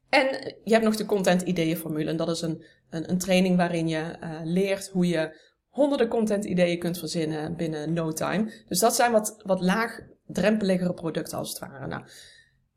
En 0.09 0.55
je 0.63 0.71
hebt 0.73 0.85
nog 0.85 0.95
de 0.95 1.05
content 1.05 1.41
ideeën 1.41 1.77
formule. 1.77 2.09
En 2.09 2.17
dat 2.17 2.29
is 2.29 2.41
een, 2.41 2.63
een, 2.89 3.09
een 3.09 3.17
training 3.17 3.57
waarin 3.57 3.87
je 3.87 4.17
uh, 4.23 4.39
leert 4.43 4.89
hoe 4.89 5.07
je 5.07 5.47
honderden 5.69 6.07
content 6.07 6.45
ideeën 6.45 6.79
kunt 6.79 6.99
verzinnen 6.99 7.55
binnen 7.55 7.93
no 7.93 8.11
time. 8.11 8.51
Dus 8.67 8.79
dat 8.79 8.95
zijn 8.95 9.11
wat, 9.11 9.41
wat 9.45 9.61
laagdrempeligere 10.29 10.93
producten 10.93 11.37
als 11.37 11.49
het 11.49 11.59
ware. 11.59 11.87
Nou, 11.87 12.03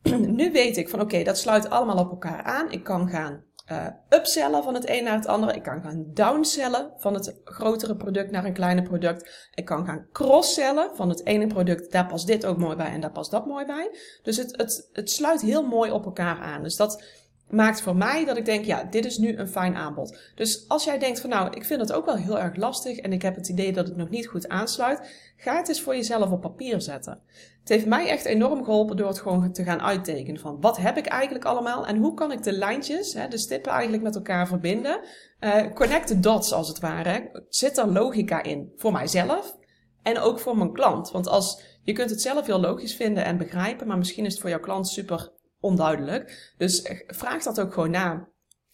nu 0.39 0.53
weet 0.53 0.77
ik 0.77 0.89
van 0.89 1.01
oké, 1.01 1.23
dat 1.23 1.39
sluit 1.39 1.71
allemaal 1.71 1.99
op 1.99 2.11
elkaar 2.11 2.43
aan. 2.43 2.71
Ik 2.71 2.85
kan 2.85 3.09
gaan 3.09 3.45
uh, 3.73 3.87
upsellen 4.09 4.63
van 4.63 4.75
het 4.75 4.89
een 4.89 5.05
naar 5.05 5.17
het 5.17 5.27
andere. 5.27 5.55
Ik 5.55 5.63
kan 5.63 5.83
gaan 5.83 6.05
downsellen 6.13 6.93
van 6.97 7.15
het 7.15 7.41
grotere 7.45 7.97
product 7.97 8.31
naar 8.31 8.45
een 8.45 8.53
kleiner 8.53 8.85
product. 8.85 9.51
Ik 9.55 9.65
kan 9.65 9.87
gaan 9.87 10.07
crosssellen 10.13 10.91
van 10.97 11.09
het 11.09 11.27
ene 11.27 11.47
product. 11.47 11.93
Daar 11.93 12.07
past 12.07 12.27
dit 12.27 12.47
ook 12.47 12.59
mooi 12.59 12.77
bij 12.77 12.87
en 12.87 13.01
daar 13.01 13.13
past 13.13 13.31
dat 13.31 13.47
mooi 13.47 13.67
bij. 13.67 13.91
Dus 14.23 14.37
het, 14.37 14.57
het, 14.57 14.89
het 14.93 15.11
sluit 15.11 15.41
heel 15.41 15.67
mooi 15.67 15.91
op 15.91 16.05
elkaar 16.05 16.39
aan. 16.39 16.63
Dus 16.63 16.77
dat 16.77 17.03
maakt 17.53 17.81
voor 17.81 17.97
mij 17.97 18.25
dat 18.25 18.37
ik 18.37 18.45
denk, 18.45 18.65
ja, 18.65 18.85
dit 18.85 19.05
is 19.05 19.19
nu 19.19 19.37
een 19.37 19.49
fijn 19.49 19.77
aanbod. 19.77 20.19
Dus 20.35 20.69
als 20.69 20.85
jij 20.85 20.99
denkt 20.99 21.21
van 21.21 21.31
nou, 21.31 21.51
ik 21.55 21.65
vind 21.65 21.81
het 21.81 21.93
ook 21.93 22.05
wel 22.05 22.17
heel 22.17 22.39
erg 22.39 22.57
lastig 22.57 22.99
en 22.99 23.13
ik 23.13 23.23
heb 23.23 23.35
het 23.35 23.49
idee 23.49 23.73
dat 23.73 23.87
het 23.87 23.97
nog 23.97 24.09
niet 24.09 24.27
goed 24.27 24.49
aansluit, 24.49 25.33
ga 25.37 25.57
het 25.57 25.69
eens 25.69 25.81
voor 25.81 25.95
jezelf 25.95 26.31
op 26.31 26.41
papier 26.41 26.81
zetten. 26.81 27.21
Het 27.61 27.69
heeft 27.69 27.87
mij 27.87 28.09
echt 28.09 28.25
enorm 28.25 28.65
geholpen 28.65 28.97
door 28.97 29.09
het 29.09 29.21
gewoon 29.21 29.53
te 29.53 29.65
gaan 29.65 29.83
uittekenen 29.83 30.41
van 30.41 30.61
wat 30.61 30.77
heb 30.77 30.97
ik 30.97 31.07
eigenlijk 31.07 31.45
allemaal 31.45 31.87
en 31.87 31.97
hoe 31.97 32.15
kan 32.15 32.33
ik 32.33 32.43
de 32.43 32.53
lijntjes, 32.53 33.13
de 33.29 33.39
stippen 33.39 33.73
eigenlijk 33.73 34.03
met 34.03 34.15
elkaar 34.15 34.47
verbinden. 34.47 35.01
Uh, 35.41 35.73
connect 35.75 36.07
the 36.07 36.21
dots 36.21 36.53
als 36.53 36.69
het 36.69 36.81
ware. 36.81 37.45
Zit 37.49 37.79
er 37.79 37.93
logica 37.93 38.43
in 38.43 38.73
voor 38.77 38.93
mijzelf 38.93 39.57
en 40.03 40.19
ook 40.19 40.39
voor 40.39 40.57
mijn 40.57 40.73
klant. 40.73 41.11
Want 41.11 41.29
als 41.29 41.63
je 41.83 41.93
kunt 41.93 42.11
het 42.11 42.23
zelf 42.23 42.47
heel 42.47 42.61
logisch 42.61 42.95
vinden 42.95 43.25
en 43.25 43.39
begrijpen, 43.39 43.87
maar 43.87 43.99
misschien 43.99 44.25
is 44.25 44.33
het 44.33 44.41
voor 44.41 44.51
jouw 44.51 44.61
klant 44.61 44.89
super 44.89 45.33
onduidelijk. 45.63 46.53
Dus 46.57 46.89
vraag 47.07 47.43
dat 47.43 47.61
ook 47.61 47.73
gewoon 47.73 47.91
na. 47.91 48.29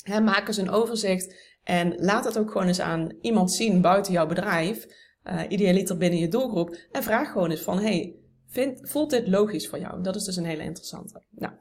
maak 0.04 0.46
eens 0.46 0.56
een 0.56 0.70
overzicht 0.70 1.34
en 1.68 1.94
laat 1.96 2.24
het 2.24 2.38
ook 2.38 2.50
gewoon 2.50 2.66
eens 2.66 2.80
aan 2.80 3.12
iemand 3.20 3.52
zien 3.52 3.80
buiten 3.80 4.12
jouw 4.12 4.26
bedrijf, 4.26 4.86
uh, 5.24 5.40
idealiter 5.48 5.96
binnen 5.96 6.18
je 6.18 6.28
doelgroep, 6.28 6.76
en 6.92 7.02
vraag 7.02 7.32
gewoon 7.32 7.50
eens 7.50 7.60
van, 7.60 7.80
hey, 7.80 8.14
vind, 8.46 8.90
voelt 8.90 9.10
dit 9.10 9.28
logisch 9.28 9.68
voor 9.68 9.78
jou? 9.78 10.02
Dat 10.02 10.16
is 10.16 10.24
dus 10.24 10.36
een 10.36 10.44
hele 10.44 10.62
interessante. 10.62 11.22
Nou, 11.30 11.52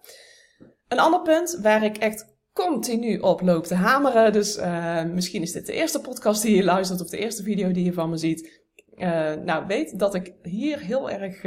een 0.87 0.99
ander 0.99 1.21
punt 1.21 1.59
waar 1.61 1.83
ik 1.83 1.97
echt 1.97 2.35
continu 2.53 3.17
op 3.17 3.41
loop 3.41 3.65
te 3.65 3.75
hameren, 3.75 4.33
dus 4.33 4.57
uh, 4.57 5.03
misschien 5.03 5.41
is 5.41 5.51
dit 5.51 5.65
de 5.65 5.73
eerste 5.73 6.01
podcast 6.01 6.41
die 6.41 6.55
je 6.55 6.63
luistert 6.63 7.01
of 7.01 7.09
de 7.09 7.17
eerste 7.17 7.43
video 7.43 7.71
die 7.71 7.85
je 7.85 7.93
van 7.93 8.09
me 8.09 8.17
ziet. 8.17 8.65
Uh, 8.95 9.33
nou, 9.33 9.67
weet 9.67 9.99
dat 9.99 10.13
ik 10.13 10.33
hier 10.41 10.79
heel 10.79 11.09
erg 11.09 11.41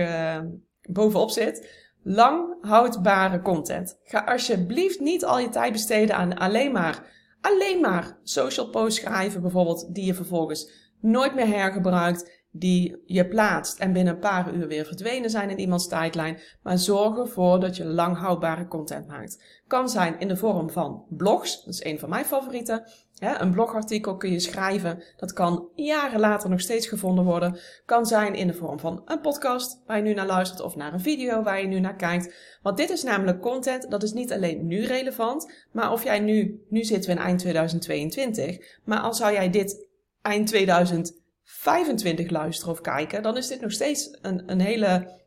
bovenop 0.81 1.31
zit 1.31 1.80
lang 2.03 2.57
houdbare 2.61 3.43
content. 3.43 3.99
Ga 4.05 4.25
alsjeblieft 4.25 5.01
niet 5.01 5.25
al 5.25 5.39
je 5.39 5.49
tijd 5.49 5.73
besteden 5.73 6.17
aan 6.17 6.39
alleen 6.39 6.73
maar, 6.73 7.05
alleen 7.41 7.81
maar 7.81 8.19
social 8.23 8.71
posts 8.71 9.01
schrijven 9.01 9.41
bijvoorbeeld, 9.41 9.95
die 9.95 10.05
je 10.05 10.15
vervolgens 10.15 10.71
nooit 11.01 11.35
meer 11.35 11.47
hergebruikt, 11.47 12.40
die 12.53 13.03
je 13.07 13.29
plaatst 13.29 13.79
en 13.79 13.93
binnen 13.93 14.15
een 14.15 14.21
paar 14.21 14.55
uur 14.55 14.67
weer 14.67 14.85
verdwenen 14.85 15.31
zijn 15.31 15.51
in 15.51 15.59
iemands 15.59 15.89
tijdlijn, 15.89 16.41
maar 16.63 16.79
zorg 16.79 17.19
ervoor 17.19 17.61
dat 17.61 17.77
je 17.77 17.85
lang 17.85 18.17
houdbare 18.17 18.69
content 18.69 19.07
maakt. 19.07 19.63
Kan 19.67 19.89
zijn 19.89 20.19
in 20.19 20.29
de 20.29 20.37
vorm 20.37 20.71
van 20.71 21.05
blogs, 21.09 21.65
dat 21.65 21.75
is 21.75 21.85
een 21.85 21.99
van 21.99 22.09
mijn 22.09 22.25
favorieten. 22.25 22.83
een 23.19 23.53
blogartikel 23.53 24.17
kun 24.17 24.31
je 24.31 24.41
schrijven, 24.41 25.03
dat 25.17 25.33
kan 25.33 25.69
jaren 25.75 26.21
later 26.21 26.51
nog 26.51 26.61
steeds 26.61 26.87
gevonden 26.87 27.25
worden. 27.25 27.59
Kan 27.85 28.07
zijn 28.07 28.35
in 28.35 28.47
de 28.47 28.55
vorm 28.55 28.79
van 28.79 29.03
een 29.05 29.21
podcast 29.21 29.83
waar 29.87 29.97
je 29.97 30.03
nu 30.03 30.15
naar 30.15 30.27
luistert 30.27 30.61
of 30.61 30.77
naar 30.77 30.93
een 30.93 31.01
video 31.01 31.43
waar 31.43 31.61
je 31.61 31.67
nu 31.67 31.81
naar 31.81 31.97
kijkt. 31.97 32.35
Want 32.63 32.77
dit 32.77 32.91
is 32.91 33.03
namelijk 33.03 33.41
content, 33.41 33.91
dat 33.91 34.03
is 34.03 34.13
niet 34.13 34.33
alleen 34.33 34.67
nu 34.67 34.85
relevant, 34.85 35.67
maar 35.73 35.93
of 35.93 36.05
jij 36.05 36.21
nu, 36.21 36.65
nu 36.69 36.85
zitten 36.85 37.11
we 37.11 37.17
in 37.17 37.23
eind 37.23 37.39
2022, 37.39 38.79
maar 38.85 39.01
al 39.01 39.15
zou 39.15 39.33
jij 39.33 39.51
dit 39.51 39.89
eind 40.23 40.47
2000 40.47 41.20
25 41.53 42.31
luisteren 42.31 42.73
of 42.73 42.81
kijken, 42.81 43.23
dan 43.23 43.37
is 43.37 43.47
dit 43.47 43.61
nog 43.61 43.73
steeds 43.73 44.19
een, 44.23 44.43
een 44.47 44.61
hele 44.61 45.19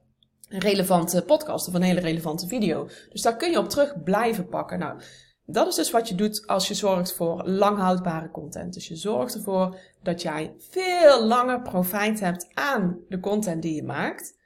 relevante 0.48 1.24
podcast 1.24 1.68
of 1.68 1.74
een 1.74 1.82
hele 1.82 2.00
relevante 2.00 2.48
video. 2.48 2.88
Dus 3.10 3.22
daar 3.22 3.38
kun 3.38 3.52
je 3.52 3.58
op 3.58 3.70
terug 3.70 4.04
blijven 4.04 4.48
pakken. 4.48 4.80
Nou, 4.80 5.02
dat 5.46 5.68
is 5.68 5.76
dus 5.76 5.92
wat 5.92 6.10
je 6.10 6.16
doet 6.16 6.48
als 6.48 6.68
je 6.68 6.74
zorgt 6.74 7.14
voor 7.14 7.48
langhoudbare 7.48 8.32
content. 8.32 8.74
Dus 8.74 8.88
je 8.88 8.96
zorgt 8.96 9.36
ervoor 9.36 9.78
dat 10.04 10.22
jij 10.22 10.54
veel 10.58 11.26
langer 11.26 11.62
profijt 11.62 12.20
hebt 12.20 12.48
aan 12.54 13.00
de 13.10 13.20
content 13.20 13.62
die 13.62 13.76
je 13.76 13.84
maakt. 13.84 14.42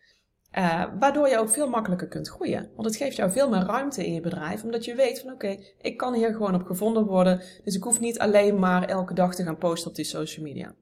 Uh, 0.57 0.83
waardoor 0.99 1.29
je 1.29 1.37
ook 1.37 1.49
veel 1.49 1.69
makkelijker 1.69 2.07
kunt 2.07 2.29
groeien. 2.29 2.71
Want 2.75 2.87
het 2.87 2.95
geeft 2.95 3.15
jou 3.15 3.31
veel 3.31 3.49
meer 3.49 3.65
ruimte 3.65 4.05
in 4.05 4.13
je 4.13 4.21
bedrijf, 4.21 4.63
omdat 4.63 4.85
je 4.85 4.95
weet 4.95 5.19
van 5.19 5.31
oké, 5.31 5.57
ik 5.81 5.97
kan 5.97 6.13
hier 6.13 6.31
gewoon 6.31 6.55
op 6.55 6.63
gevonden 6.63 7.05
worden. 7.05 7.41
Dus 7.63 7.75
ik 7.75 7.83
hoef 7.83 7.99
niet 7.99 8.19
alleen 8.19 8.59
maar 8.59 8.83
elke 8.83 9.13
dag 9.13 9.35
te 9.35 9.43
gaan 9.43 9.57
posten 9.57 9.89
op 9.89 9.95
die 9.95 10.05
social 10.05 10.45
media. 10.45 10.75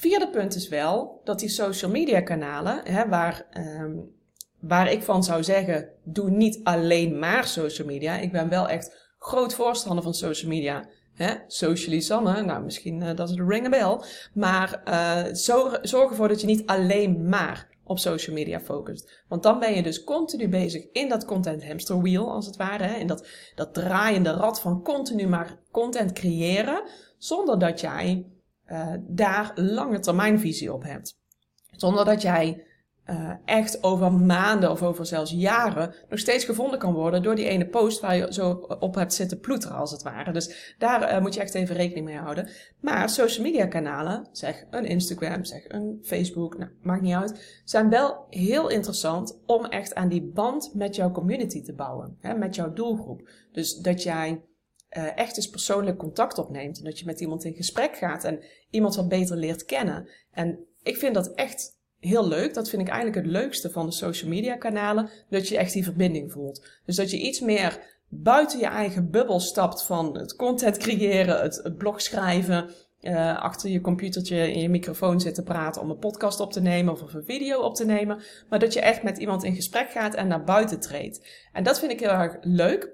Vierde 0.00 0.30
punt 0.30 0.54
is 0.54 0.68
wel 0.68 1.20
dat 1.24 1.38
die 1.38 1.48
social 1.48 1.90
media 1.90 2.20
kanalen, 2.20 2.80
hè, 2.84 3.08
waar, 3.08 3.46
um, 3.80 4.10
waar 4.60 4.92
ik 4.92 5.02
van 5.02 5.24
zou 5.24 5.44
zeggen, 5.44 5.88
doe 6.04 6.30
niet 6.30 6.60
alleen 6.62 7.18
maar 7.18 7.46
social 7.46 7.86
media. 7.86 8.18
Ik 8.18 8.32
ben 8.32 8.48
wel 8.48 8.68
echt 8.68 9.12
groot 9.18 9.54
voorstander 9.54 10.04
van 10.04 10.14
social 10.14 10.50
media. 10.50 10.88
Hè? 11.14 11.34
Socialisanne, 11.46 12.42
nou 12.42 12.64
misschien 12.64 13.00
uh, 13.02 13.16
dat 13.16 13.28
is 13.28 13.36
de 13.36 13.44
ring. 13.44 13.68
Maar 14.34 14.82
uh, 14.84 15.34
zorg, 15.34 15.78
zorg 15.82 16.10
ervoor 16.10 16.28
dat 16.28 16.40
je 16.40 16.46
niet 16.46 16.66
alleen 16.66 17.28
maar 17.28 17.68
op 17.84 17.98
social 17.98 18.36
media 18.36 18.60
focust. 18.60 19.24
Want 19.28 19.42
dan 19.42 19.58
ben 19.58 19.74
je 19.74 19.82
dus 19.82 20.04
continu 20.04 20.48
bezig 20.48 20.86
in 20.92 21.08
dat 21.08 21.24
content 21.24 21.66
hamster 21.66 22.02
wheel, 22.02 22.30
als 22.30 22.46
het 22.46 22.56
ware. 22.56 22.84
Hè? 22.84 22.96
In 22.96 23.06
dat, 23.06 23.26
dat 23.54 23.74
draaiende 23.74 24.30
rad 24.30 24.60
van 24.60 24.82
continu 24.82 25.26
maar 25.26 25.58
content 25.70 26.12
creëren. 26.12 26.82
Zonder 27.16 27.58
dat 27.58 27.80
jij 27.80 28.26
uh, 28.72 28.92
daar 29.00 29.52
lange 29.54 29.98
termijnvisie 29.98 30.72
op 30.72 30.82
hebt. 30.82 31.18
Zonder 31.70 32.04
dat 32.04 32.22
jij 32.22 32.66
uh, 33.10 33.30
echt 33.44 33.82
over 33.82 34.12
maanden 34.12 34.70
of 34.70 34.82
over 34.82 35.06
zelfs 35.06 35.30
jaren 35.30 35.94
nog 36.08 36.18
steeds 36.18 36.44
gevonden 36.44 36.78
kan 36.78 36.92
worden 36.92 37.22
door 37.22 37.34
die 37.34 37.48
ene 37.48 37.68
post 37.68 38.00
waar 38.00 38.16
je 38.16 38.32
zo 38.32 38.50
op 38.80 38.94
hebt 38.94 39.14
zitten 39.14 39.40
ploeteren 39.40 39.76
als 39.76 39.90
het 39.90 40.02
ware. 40.02 40.32
Dus 40.32 40.74
daar 40.78 41.12
uh, 41.12 41.20
moet 41.20 41.34
je 41.34 41.40
echt 41.40 41.54
even 41.54 41.76
rekening 41.76 42.06
mee 42.06 42.16
houden. 42.16 42.48
Maar 42.80 43.08
social 43.08 43.46
media 43.46 43.66
kanalen, 43.66 44.28
zeg 44.32 44.64
een 44.70 44.84
Instagram, 44.84 45.44
zeg 45.44 45.64
een 45.68 45.98
Facebook, 46.02 46.58
nou, 46.58 46.70
maakt 46.82 47.02
niet 47.02 47.14
uit, 47.14 47.62
zijn 47.64 47.88
wel 47.90 48.26
heel 48.30 48.68
interessant 48.68 49.38
om 49.46 49.64
echt 49.64 49.94
aan 49.94 50.08
die 50.08 50.22
band 50.22 50.70
met 50.74 50.96
jouw 50.96 51.10
community 51.10 51.62
te 51.62 51.74
bouwen. 51.74 52.16
Hè, 52.20 52.34
met 52.34 52.54
jouw 52.54 52.72
doelgroep. 52.72 53.28
Dus 53.52 53.76
dat 53.76 54.02
jij 54.02 54.42
uh, 54.96 55.18
echt 55.18 55.36
eens 55.36 55.48
persoonlijk 55.48 55.98
contact 55.98 56.38
opneemt. 56.38 56.78
En 56.78 56.84
dat 56.84 56.98
je 56.98 57.04
met 57.04 57.20
iemand 57.20 57.44
in 57.44 57.54
gesprek 57.54 57.96
gaat 57.96 58.24
en 58.24 58.42
iemand 58.70 58.96
wat 58.96 59.08
beter 59.08 59.36
leert 59.36 59.64
kennen. 59.64 60.08
En 60.32 60.58
ik 60.82 60.96
vind 60.96 61.14
dat 61.14 61.34
echt 61.34 61.76
heel 62.00 62.28
leuk. 62.28 62.54
Dat 62.54 62.68
vind 62.68 62.82
ik 62.82 62.88
eigenlijk 62.88 63.26
het 63.26 63.32
leukste 63.32 63.70
van 63.70 63.86
de 63.86 63.92
social 63.92 64.30
media 64.30 64.56
kanalen. 64.56 65.10
Dat 65.30 65.48
je 65.48 65.56
echt 65.56 65.72
die 65.72 65.84
verbinding 65.84 66.32
voelt. 66.32 66.66
Dus 66.84 66.96
dat 66.96 67.10
je 67.10 67.18
iets 67.18 67.40
meer 67.40 67.96
buiten 68.08 68.58
je 68.58 68.66
eigen 68.66 69.10
bubbel 69.10 69.40
stapt 69.40 69.82
van 69.82 70.18
het 70.18 70.36
content 70.36 70.76
creëren, 70.76 71.40
het, 71.40 71.74
blog 71.78 72.00
schrijven. 72.00 72.70
Uh, 73.00 73.42
achter 73.42 73.70
je 73.70 73.80
computertje 73.80 74.52
in 74.52 74.60
je 74.60 74.68
microfoon 74.68 75.20
zitten 75.20 75.44
praten 75.44 75.82
om 75.82 75.90
een 75.90 75.98
podcast 75.98 76.40
op 76.40 76.52
te 76.52 76.60
nemen 76.60 76.92
of 76.92 77.14
een 77.14 77.24
video 77.24 77.60
op 77.60 77.74
te 77.74 77.84
nemen. 77.84 78.22
Maar 78.48 78.58
dat 78.58 78.72
je 78.72 78.80
echt 78.80 79.02
met 79.02 79.18
iemand 79.18 79.44
in 79.44 79.54
gesprek 79.54 79.90
gaat 79.90 80.14
en 80.14 80.28
naar 80.28 80.44
buiten 80.44 80.80
treedt. 80.80 81.48
En 81.52 81.62
dat 81.62 81.78
vind 81.78 81.92
ik 81.92 82.00
heel 82.00 82.08
erg 82.08 82.36
leuk. 82.40 82.90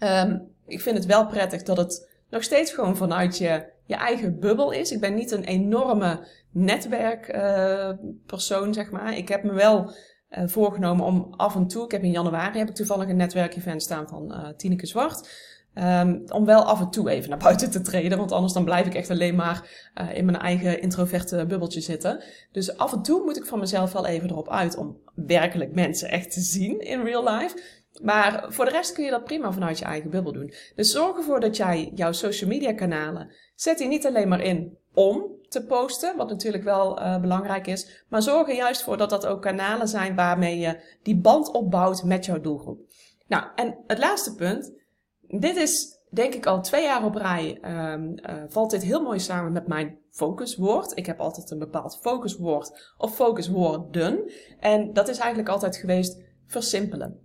Um, 0.00 0.51
ik 0.66 0.80
vind 0.80 0.96
het 0.96 1.06
wel 1.06 1.26
prettig 1.26 1.62
dat 1.62 1.76
het 1.76 2.10
nog 2.30 2.42
steeds 2.42 2.72
gewoon 2.72 2.96
vanuit 2.96 3.38
je, 3.38 3.64
je 3.84 3.94
eigen 3.94 4.38
bubbel 4.38 4.70
is. 4.70 4.92
Ik 4.92 5.00
ben 5.00 5.14
niet 5.14 5.30
een 5.30 5.44
enorme 5.44 6.26
netwerkpersoon, 6.50 8.68
uh, 8.68 8.74
zeg 8.74 8.90
maar. 8.90 9.16
Ik 9.16 9.28
heb 9.28 9.42
me 9.42 9.52
wel 9.52 9.94
uh, 10.30 10.46
voorgenomen 10.46 11.04
om 11.04 11.34
af 11.36 11.54
en 11.54 11.66
toe, 11.66 11.84
ik 11.84 11.90
heb 11.90 12.02
in 12.02 12.10
januari 12.10 12.58
heb 12.58 12.68
ik 12.68 12.74
toevallig 12.74 13.08
een 13.08 13.16
netwerkevent 13.16 13.82
staan 13.82 14.08
van 14.08 14.32
uh, 14.32 14.48
Tineke 14.56 14.86
Zwart. 14.86 15.50
Um, 15.74 16.22
om 16.28 16.44
wel 16.44 16.62
af 16.62 16.80
en 16.80 16.90
toe 16.90 17.10
even 17.10 17.30
naar 17.30 17.38
buiten 17.38 17.70
te 17.70 17.80
treden, 17.80 18.18
want 18.18 18.32
anders 18.32 18.52
dan 18.52 18.64
blijf 18.64 18.86
ik 18.86 18.94
echt 18.94 19.10
alleen 19.10 19.34
maar 19.34 19.90
in 20.12 20.24
mijn 20.24 20.38
eigen 20.38 20.80
introverte 20.80 21.46
bubbeltje 21.46 21.80
zitten. 21.80 22.24
Dus 22.50 22.76
af 22.76 22.92
en 22.92 23.02
toe 23.02 23.24
moet 23.24 23.36
ik 23.36 23.46
van 23.46 23.58
mezelf 23.58 23.92
wel 23.92 24.06
even 24.06 24.30
erop 24.30 24.48
uit 24.48 24.76
om 24.76 24.98
werkelijk 25.14 25.74
mensen 25.74 26.08
echt 26.08 26.32
te 26.32 26.40
zien 26.40 26.80
in 26.80 27.02
real 27.02 27.38
life. 27.38 27.81
Maar 28.02 28.44
voor 28.48 28.64
de 28.64 28.70
rest 28.70 28.92
kun 28.92 29.04
je 29.04 29.10
dat 29.10 29.24
prima 29.24 29.52
vanuit 29.52 29.78
je 29.78 29.84
eigen 29.84 30.10
bubbel 30.10 30.32
doen. 30.32 30.52
Dus 30.74 30.92
zorg 30.92 31.16
ervoor 31.16 31.40
dat 31.40 31.56
jij 31.56 31.90
jouw 31.94 32.12
social 32.12 32.50
media 32.50 32.72
kanalen, 32.72 33.30
zet 33.54 33.78
die 33.78 33.88
niet 33.88 34.06
alleen 34.06 34.28
maar 34.28 34.42
in 34.42 34.78
om 34.94 35.24
te 35.48 35.64
posten, 35.64 36.16
wat 36.16 36.28
natuurlijk 36.28 36.64
wel 36.64 36.98
uh, 36.98 37.20
belangrijk 37.20 37.66
is, 37.66 38.04
maar 38.08 38.22
zorg 38.22 38.48
er 38.48 38.54
juist 38.54 38.82
voor 38.82 38.96
dat 38.96 39.10
dat 39.10 39.26
ook 39.26 39.42
kanalen 39.42 39.88
zijn 39.88 40.14
waarmee 40.14 40.58
je 40.58 40.80
die 41.02 41.16
band 41.16 41.50
opbouwt 41.50 42.04
met 42.04 42.24
jouw 42.24 42.40
doelgroep. 42.40 42.80
Nou, 43.26 43.44
en 43.54 43.78
het 43.86 43.98
laatste 43.98 44.34
punt, 44.34 44.72
dit 45.20 45.56
is 45.56 46.00
denk 46.10 46.34
ik 46.34 46.46
al 46.46 46.62
twee 46.62 46.84
jaar 46.84 47.04
op 47.04 47.14
rij, 47.14 47.58
um, 47.64 48.14
uh, 48.18 48.42
valt 48.48 48.70
dit 48.70 48.82
heel 48.82 49.02
mooi 49.02 49.20
samen 49.20 49.52
met 49.52 49.66
mijn 49.66 49.98
focuswoord. 50.10 50.98
Ik 50.98 51.06
heb 51.06 51.20
altijd 51.20 51.50
een 51.50 51.58
bepaald 51.58 51.98
focuswoord 52.00 52.94
of 52.98 53.14
focuswoorden 53.14 54.30
en 54.60 54.92
dat 54.92 55.08
is 55.08 55.18
eigenlijk 55.18 55.48
altijd 55.48 55.76
geweest 55.76 56.20
versimpelen. 56.46 57.21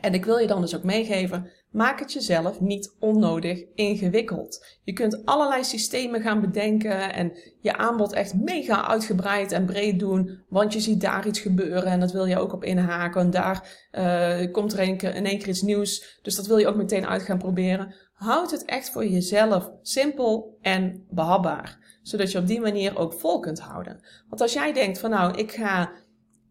En 0.00 0.14
ik 0.14 0.24
wil 0.24 0.38
je 0.38 0.46
dan 0.46 0.60
dus 0.60 0.76
ook 0.76 0.82
meegeven, 0.82 1.50
maak 1.70 1.98
het 1.98 2.12
jezelf 2.12 2.60
niet 2.60 2.96
onnodig 3.00 3.64
ingewikkeld. 3.74 4.66
Je 4.84 4.92
kunt 4.92 5.24
allerlei 5.24 5.64
systemen 5.64 6.20
gaan 6.20 6.40
bedenken 6.40 7.12
en 7.12 7.32
je 7.60 7.76
aanbod 7.76 8.12
echt 8.12 8.34
mega 8.34 8.86
uitgebreid 8.86 9.52
en 9.52 9.66
breed 9.66 9.98
doen, 9.98 10.44
want 10.48 10.72
je 10.72 10.80
ziet 10.80 11.00
daar 11.00 11.26
iets 11.26 11.40
gebeuren 11.40 11.86
en 11.86 12.00
dat 12.00 12.12
wil 12.12 12.24
je 12.24 12.38
ook 12.38 12.52
op 12.52 12.64
inhaken. 12.64 13.20
En 13.20 13.30
daar 13.30 13.88
uh, 13.92 14.52
komt 14.52 14.72
er 14.72 14.78
in 14.78 15.26
één 15.26 15.38
keer 15.38 15.48
iets 15.48 15.62
nieuws, 15.62 16.20
dus 16.22 16.36
dat 16.36 16.46
wil 16.46 16.56
je 16.56 16.66
ook 16.66 16.76
meteen 16.76 17.06
uit 17.06 17.22
gaan 17.22 17.38
proberen. 17.38 17.94
Houd 18.12 18.50
het 18.50 18.64
echt 18.64 18.90
voor 18.90 19.06
jezelf 19.06 19.70
simpel 19.82 20.58
en 20.60 21.06
behapbaar, 21.10 21.98
zodat 22.02 22.32
je 22.32 22.38
op 22.38 22.46
die 22.46 22.60
manier 22.60 22.98
ook 22.98 23.12
vol 23.12 23.40
kunt 23.40 23.60
houden. 23.60 24.00
Want 24.28 24.40
als 24.40 24.52
jij 24.52 24.72
denkt 24.72 24.98
van 24.98 25.10
nou, 25.10 25.36
ik 25.36 25.52
ga 25.52 25.92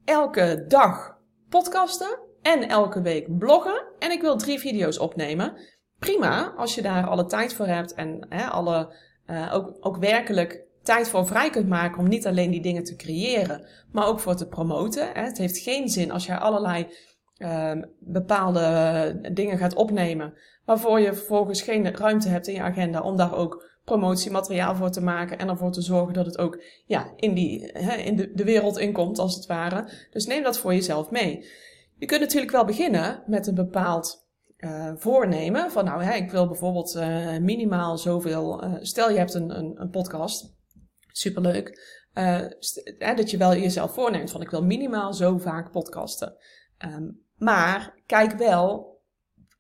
elke 0.04 0.66
dag 0.68 1.18
podcasten, 1.50 2.20
en 2.46 2.70
elke 2.70 3.02
week 3.02 3.38
bloggen 3.38 3.84
en 4.00 4.12
ik 4.12 4.22
wil 4.22 4.38
drie 4.38 4.60
video's 4.60 5.00
opnemen. 5.00 5.54
Prima, 6.00 6.54
als 6.58 6.76
je 6.76 6.82
daar 6.82 7.08
alle 7.08 7.26
tijd 7.26 7.54
voor 7.54 7.68
hebt 7.68 7.94
en 7.94 8.26
hè, 8.30 8.46
alle, 8.46 8.96
uh, 9.28 9.54
ook, 9.54 9.78
ook 9.80 9.98
werkelijk 9.98 10.64
tijd 10.84 11.08
voor 11.08 11.28
vrij 11.28 11.50
kunt 11.50 11.68
maken 11.68 12.00
om 12.00 12.08
niet 12.08 12.28
alleen 12.28 12.52
die 12.52 12.62
dingen 12.62 12.84
te 12.84 12.96
creëren, 12.96 13.68
maar 13.92 14.08
ook 14.08 14.20
voor 14.20 14.36
te 14.36 14.48
promoten. 14.48 15.08
Hè. 15.14 15.22
Het 15.22 15.38
heeft 15.38 15.58
geen 15.58 15.90
zin 15.90 16.12
als 16.12 16.26
je 16.26 16.38
allerlei 16.38 16.88
uh, 17.38 17.72
bepaalde 18.00 19.30
dingen 19.34 19.58
gaat 19.58 19.76
opnemen, 19.76 20.34
waarvoor 20.66 21.00
je 21.00 21.14
vervolgens 21.14 21.62
geen 21.62 21.96
ruimte 21.96 22.30
hebt 22.30 22.48
in 22.48 22.54
je 22.54 22.62
agenda 22.62 23.02
om 23.02 23.18
daar 23.18 23.36
ook 23.36 23.74
promotiemateriaal 23.86 24.76
voor 24.76 24.92
te 24.92 25.02
maken 25.02 25.38
en 25.38 25.50
ervoor 25.50 25.72
te 25.72 25.82
zorgen 25.82 26.14
dat 26.14 26.26
het 26.26 26.38
ook 26.38 26.62
ja, 26.86 27.14
in, 27.16 27.34
die, 27.34 27.70
hè, 27.74 27.96
in 27.96 28.16
de, 28.16 28.32
de 28.34 28.44
wereld 28.44 28.78
inkomt, 28.78 29.20
als 29.20 29.36
het 29.36 29.46
ware. 29.46 29.90
Dus 30.12 30.26
neem 30.26 30.44
dat 30.44 30.58
voor 30.58 30.74
jezelf 30.74 31.12
mee. 31.12 31.46
Je 32.06 32.12
kunt 32.12 32.24
natuurlijk 32.24 32.52
wel 32.52 32.66
beginnen 32.66 33.24
met 33.28 33.48
een 33.48 33.56
bepaald 33.56 34.28
uh, 34.58 34.92
voornemen. 34.96 35.72
Van 35.72 35.86
nou, 35.86 36.04
hè, 36.04 36.14
ik 36.14 36.32
wil 36.32 36.48
bijvoorbeeld 36.48 36.96
uh, 36.96 37.38
minimaal 37.38 37.98
zoveel. 37.98 38.64
Uh, 38.64 38.74
stel 38.82 39.10
je 39.10 39.18
hebt 39.18 39.34
een, 39.34 39.58
een, 39.58 39.82
een 39.82 39.90
podcast. 39.90 40.54
Superleuk. 41.12 41.80
dat 43.16 43.32
je 43.32 43.38
wel 43.38 43.56
jezelf 43.56 43.94
voorneemt 43.94 44.32
van 44.32 44.42
ik 44.42 44.50
wil 44.50 44.64
minimaal 44.64 45.14
zo 45.14 45.38
vaak 45.38 45.72
podcasten. 45.72 46.36
Um, 46.86 47.22
maar 47.38 47.94
kijk 48.06 48.32
wel. 48.32 49.00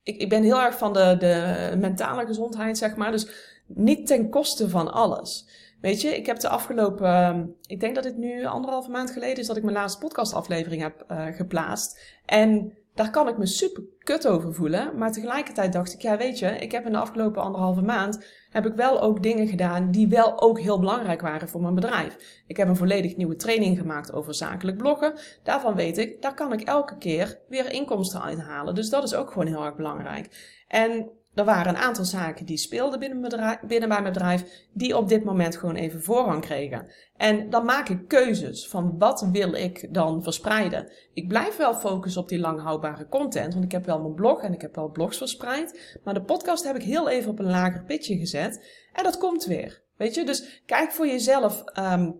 Ik, 0.03 0.17
ik 0.17 0.29
ben 0.29 0.43
heel 0.43 0.61
erg 0.61 0.77
van 0.77 0.93
de, 0.93 1.15
de 1.19 1.75
mentale 1.77 2.25
gezondheid, 2.25 2.77
zeg 2.77 2.95
maar. 2.95 3.11
Dus 3.11 3.27
niet 3.67 4.07
ten 4.07 4.29
koste 4.29 4.69
van 4.69 4.93
alles. 4.93 5.47
Weet 5.81 6.01
je, 6.01 6.17
ik 6.17 6.25
heb 6.25 6.39
de 6.39 6.49
afgelopen, 6.49 7.05
ehm, 7.05 7.45
ik 7.67 7.79
denk 7.79 7.95
dat 7.95 8.03
het 8.03 8.17
nu 8.17 8.45
anderhalve 8.45 8.91
maand 8.91 9.11
geleden 9.11 9.37
is 9.37 9.47
dat 9.47 9.57
ik 9.57 9.63
mijn 9.63 9.75
laatste 9.75 9.99
podcastaflevering 9.99 10.81
heb 10.81 11.05
uh, 11.11 11.25
geplaatst. 11.25 12.17
En 12.25 12.73
daar 12.95 13.11
kan 13.11 13.27
ik 13.27 13.37
me 13.37 13.45
super 13.45 13.83
kut 13.99 14.27
over 14.27 14.53
voelen. 14.53 14.97
Maar 14.97 15.11
tegelijkertijd 15.11 15.73
dacht 15.73 15.93
ik, 15.93 16.01
ja 16.01 16.17
weet 16.17 16.39
je, 16.39 16.47
ik 16.47 16.71
heb 16.71 16.85
in 16.85 16.91
de 16.91 16.97
afgelopen 16.97 17.41
anderhalve 17.41 17.81
maand, 17.81 18.25
heb 18.49 18.65
ik 18.65 18.73
wel 18.73 19.01
ook 19.01 19.23
dingen 19.23 19.47
gedaan 19.47 19.91
die 19.91 20.07
wel 20.07 20.41
ook 20.41 20.59
heel 20.59 20.79
belangrijk 20.79 21.21
waren 21.21 21.49
voor 21.49 21.61
mijn 21.61 21.75
bedrijf. 21.75 22.43
Ik 22.47 22.57
heb 22.57 22.67
een 22.67 22.75
volledig 22.75 23.15
nieuwe 23.15 23.35
training 23.35 23.77
gemaakt 23.77 24.13
over 24.13 24.33
zakelijk 24.33 24.77
bloggen. 24.77 25.13
Daarvan 25.43 25.75
weet 25.75 25.97
ik, 25.97 26.21
daar 26.21 26.33
kan 26.33 26.53
ik 26.53 26.61
elke 26.61 26.97
keer 26.97 27.39
weer 27.49 27.71
inkomsten 27.71 28.21
uithalen. 28.21 28.75
Dus 28.75 28.89
dat 28.89 29.03
is 29.03 29.15
ook 29.15 29.31
gewoon 29.31 29.47
heel 29.47 29.65
erg 29.65 29.75
belangrijk. 29.75 30.53
En 30.67 31.09
er 31.35 31.45
waren 31.45 31.69
een 31.69 31.81
aantal 31.81 32.05
zaken 32.05 32.45
die 32.45 32.57
speelden 32.57 32.99
binnen, 32.99 33.21
bedrijf, 33.21 33.59
binnen 33.59 33.89
mijn 33.89 34.03
bedrijf, 34.03 34.67
die 34.73 34.97
op 34.97 35.09
dit 35.09 35.23
moment 35.23 35.57
gewoon 35.57 35.75
even 35.75 36.03
voorrang 36.03 36.41
kregen. 36.41 36.87
En 37.17 37.49
dan 37.49 37.65
maak 37.65 37.89
ik 37.89 38.07
keuzes 38.07 38.67
van 38.67 38.97
wat 38.97 39.27
wil 39.31 39.53
ik 39.53 39.93
dan 39.93 40.23
verspreiden. 40.23 40.91
Ik 41.13 41.27
blijf 41.27 41.57
wel 41.57 41.73
focussen 41.73 42.21
op 42.21 42.29
die 42.29 42.39
lang 42.39 42.61
houdbare 42.61 43.07
content, 43.07 43.53
want 43.53 43.65
ik 43.65 43.71
heb 43.71 43.85
wel 43.85 44.01
mijn 44.01 44.13
blog 44.13 44.41
en 44.41 44.53
ik 44.53 44.61
heb 44.61 44.75
wel 44.75 44.89
blogs 44.89 45.17
verspreid. 45.17 45.97
Maar 46.03 46.13
de 46.13 46.23
podcast 46.23 46.63
heb 46.63 46.75
ik 46.75 46.83
heel 46.83 47.09
even 47.09 47.31
op 47.31 47.39
een 47.39 47.49
lager 47.49 47.83
pitje 47.83 48.17
gezet. 48.17 48.65
En 48.93 49.03
dat 49.03 49.17
komt 49.17 49.45
weer. 49.45 49.83
Weet 49.97 50.15
je, 50.15 50.25
dus 50.25 50.63
kijk 50.65 50.91
voor 50.91 51.07
jezelf 51.07 51.63
um, 51.79 52.19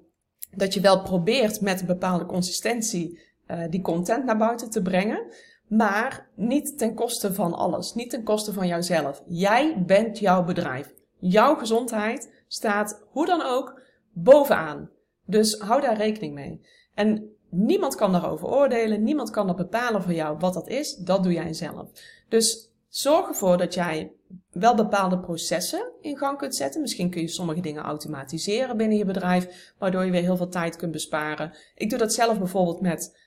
dat 0.52 0.74
je 0.74 0.80
wel 0.80 1.02
probeert 1.02 1.62
met 1.62 1.80
een 1.80 1.88
bepaalde 1.88 2.26
consistentie 2.26 3.20
uh, 3.48 3.64
die 3.70 3.82
content 3.82 4.26
naar 4.26 4.38
buiten 4.38 4.70
te 4.70 4.82
brengen. 4.82 5.26
Maar 5.68 6.30
niet 6.36 6.78
ten 6.78 6.94
koste 6.94 7.34
van 7.34 7.54
alles. 7.54 7.94
Niet 7.94 8.10
ten 8.10 8.24
koste 8.24 8.54
van 8.54 8.68
jouzelf. 8.68 9.24
Jij 9.28 9.84
bent 9.86 10.20
jouw 10.20 10.44
bedrijf. 10.44 10.94
Jouw 11.20 11.56
gezondheid 11.56 12.44
staat 12.48 13.06
hoe 13.10 13.26
dan 13.26 13.42
ook 13.42 13.82
bovenaan. 14.14 14.90
Dus 15.26 15.60
hou 15.60 15.82
daar 15.82 15.98
rekening 15.98 16.34
mee. 16.34 16.62
En 16.94 17.30
niemand 17.50 17.96
kan 17.96 18.12
daarover 18.12 18.48
oordelen. 18.48 19.04
Niemand 19.04 19.30
kan 19.30 19.48
dat 19.48 19.56
bepalen 19.56 20.04
voor 20.04 20.14
jou 20.14 20.38
wat 20.38 20.54
dat 20.54 20.68
is. 20.68 20.96
Dat 20.96 21.24
doe 21.24 21.34
jij 21.34 21.54
zelf. 21.54 21.90
Dus 22.30 22.72
zorg 22.88 23.28
ervoor 23.28 23.58
dat 23.58 23.74
jij 23.74 24.12
wel 24.52 24.76
bepaalde 24.76 25.20
processen 25.20 25.92
in 26.02 26.18
gang 26.18 26.38
kunt 26.38 26.56
zetten. 26.56 26.82
Misschien 26.82 27.10
kun 27.10 27.22
je 27.22 27.28
sommige 27.28 27.62
dingen 27.62 27.84
automatiseren 27.84 28.78
binnen 28.78 28.98
je 28.98 29.06
bedrijf, 29.06 29.74
waardoor 29.78 30.06
je 30.06 30.12
weer 30.12 30.22
heel 30.22 30.38
veel 30.38 30.50
tijd 30.50 30.76
kunt 30.76 30.92
besparen. 30.92 31.54
Ik 31.76 31.90
doe 31.90 32.00
dat 32.00 32.14
zelf 32.14 32.38
bijvoorbeeld 32.38 32.82
met 32.82 33.25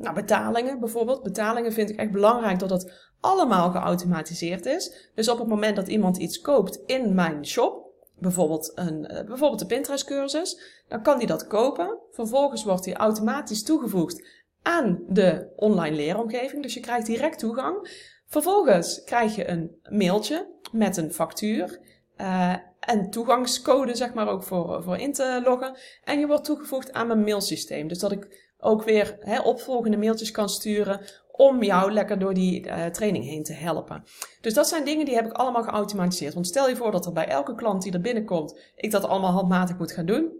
Nou, 0.00 0.14
betalingen 0.14 0.80
bijvoorbeeld. 0.80 1.22
Betalingen 1.22 1.72
vind 1.72 1.90
ik 1.90 1.98
echt 1.98 2.10
belangrijk 2.10 2.58
dat 2.58 2.70
het 2.70 3.12
allemaal 3.20 3.70
geautomatiseerd 3.70 4.66
is. 4.66 5.10
Dus 5.14 5.28
op 5.28 5.38
het 5.38 5.48
moment 5.48 5.76
dat 5.76 5.88
iemand 5.88 6.16
iets 6.16 6.40
koopt 6.40 6.82
in 6.86 7.14
mijn 7.14 7.46
shop, 7.46 7.84
bijvoorbeeld 8.18 8.72
een, 8.74 9.12
uh, 9.12 9.24
bijvoorbeeld 9.24 9.58
de 9.58 9.66
Pinterest 9.66 10.04
cursus, 10.04 10.82
dan 10.88 11.02
kan 11.02 11.18
die 11.18 11.26
dat 11.26 11.46
kopen. 11.46 11.98
Vervolgens 12.10 12.64
wordt 12.64 12.84
die 12.84 12.94
automatisch 12.94 13.62
toegevoegd 13.62 14.26
aan 14.62 15.02
de 15.08 15.52
online 15.56 15.96
leeromgeving. 15.96 16.62
Dus 16.62 16.74
je 16.74 16.80
krijgt 16.80 17.06
direct 17.06 17.38
toegang. 17.38 18.02
Vervolgens 18.26 19.04
krijg 19.04 19.36
je 19.36 19.48
een 19.48 19.76
mailtje 19.88 20.48
met 20.72 20.96
een 20.96 21.12
factuur. 21.12 21.80
Uh, 22.16 22.54
en 22.80 23.10
toegangscode, 23.10 23.94
zeg 23.94 24.14
maar, 24.14 24.28
ook 24.28 24.42
voor, 24.42 24.82
voor 24.82 24.96
in 24.96 25.12
te 25.12 25.40
loggen. 25.44 25.76
En 26.04 26.18
je 26.18 26.26
wordt 26.26 26.44
toegevoegd 26.44 26.92
aan 26.92 27.06
mijn 27.06 27.24
mailsysteem. 27.24 27.88
Dus 27.88 27.98
dat 27.98 28.12
ik 28.12 28.43
ook 28.64 28.82
weer 28.82 29.16
hè, 29.20 29.40
opvolgende 29.40 29.96
mailtjes 29.96 30.30
kan 30.30 30.48
sturen 30.48 31.00
om 31.30 31.62
jou 31.62 31.92
lekker 31.92 32.18
door 32.18 32.34
die 32.34 32.66
uh, 32.66 32.86
training 32.86 33.24
heen 33.24 33.42
te 33.42 33.52
helpen. 33.52 34.04
Dus 34.40 34.54
dat 34.54 34.68
zijn 34.68 34.84
dingen 34.84 35.04
die 35.04 35.14
heb 35.14 35.26
ik 35.26 35.32
allemaal 35.32 35.62
geautomatiseerd. 35.62 36.34
Want 36.34 36.46
stel 36.46 36.68
je 36.68 36.76
voor 36.76 36.90
dat 36.90 37.06
er 37.06 37.12
bij 37.12 37.28
elke 37.28 37.54
klant 37.54 37.82
die 37.82 37.92
er 37.92 38.00
binnenkomt, 38.00 38.58
ik 38.76 38.90
dat 38.90 39.04
allemaal 39.04 39.32
handmatig 39.32 39.78
moet 39.78 39.92
gaan 39.92 40.06
doen. 40.06 40.32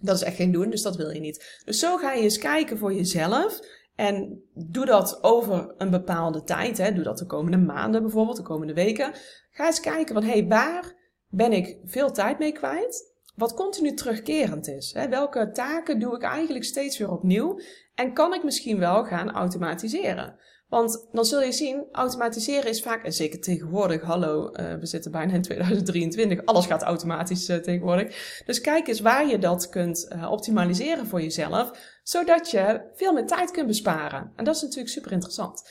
Dat 0.00 0.16
is 0.16 0.22
echt 0.22 0.36
geen 0.36 0.52
doen, 0.52 0.70
dus 0.70 0.82
dat 0.82 0.96
wil 0.96 1.10
je 1.10 1.20
niet. 1.20 1.62
Dus 1.64 1.78
zo 1.78 1.96
ga 1.96 2.12
je 2.12 2.22
eens 2.22 2.38
kijken 2.38 2.78
voor 2.78 2.94
jezelf. 2.94 3.60
En 3.94 4.42
doe 4.54 4.86
dat 4.86 5.22
over 5.22 5.74
een 5.78 5.90
bepaalde 5.90 6.44
tijd. 6.44 6.78
Hè. 6.78 6.92
Doe 6.92 7.04
dat 7.04 7.18
de 7.18 7.26
komende 7.26 7.56
maanden 7.56 8.02
bijvoorbeeld, 8.02 8.36
de 8.36 8.42
komende 8.42 8.74
weken. 8.74 9.12
Ga 9.50 9.66
eens 9.66 9.80
kijken 9.80 10.14
van, 10.14 10.24
hé, 10.24 10.30
hey, 10.30 10.46
waar 10.46 10.94
ben 11.28 11.52
ik 11.52 11.78
veel 11.84 12.12
tijd 12.12 12.38
mee 12.38 12.52
kwijt? 12.52 13.13
Wat 13.34 13.54
continu 13.54 13.94
terugkerend 13.94 14.68
is. 14.68 14.92
Hè? 14.92 15.08
Welke 15.08 15.50
taken 15.52 15.98
doe 15.98 16.14
ik 16.14 16.22
eigenlijk 16.22 16.64
steeds 16.64 16.98
weer 16.98 17.10
opnieuw? 17.10 17.60
En 17.94 18.12
kan 18.12 18.34
ik 18.34 18.44
misschien 18.44 18.78
wel 18.78 19.04
gaan 19.04 19.30
automatiseren? 19.30 20.38
Want 20.68 21.06
dan 21.12 21.24
zul 21.24 21.42
je 21.42 21.52
zien, 21.52 21.84
automatiseren 21.92 22.70
is 22.70 22.82
vaak, 22.82 23.04
en 23.04 23.12
zeker 23.12 23.40
tegenwoordig, 23.40 24.02
hallo, 24.02 24.50
uh, 24.52 24.74
we 24.74 24.86
zitten 24.86 25.10
bijna 25.10 25.32
in 25.32 25.42
2023, 25.42 26.44
alles 26.44 26.66
gaat 26.66 26.82
automatisch 26.82 27.48
uh, 27.48 27.56
tegenwoordig. 27.56 28.42
Dus 28.46 28.60
kijk 28.60 28.88
eens 28.88 29.00
waar 29.00 29.26
je 29.26 29.38
dat 29.38 29.68
kunt 29.68 30.08
uh, 30.12 30.30
optimaliseren 30.30 31.06
voor 31.06 31.22
jezelf, 31.22 31.70
zodat 32.02 32.50
je 32.50 32.80
veel 32.94 33.12
meer 33.12 33.26
tijd 33.26 33.50
kunt 33.50 33.66
besparen. 33.66 34.32
En 34.36 34.44
dat 34.44 34.54
is 34.54 34.62
natuurlijk 34.62 34.90
super 34.90 35.12
interessant. 35.12 35.62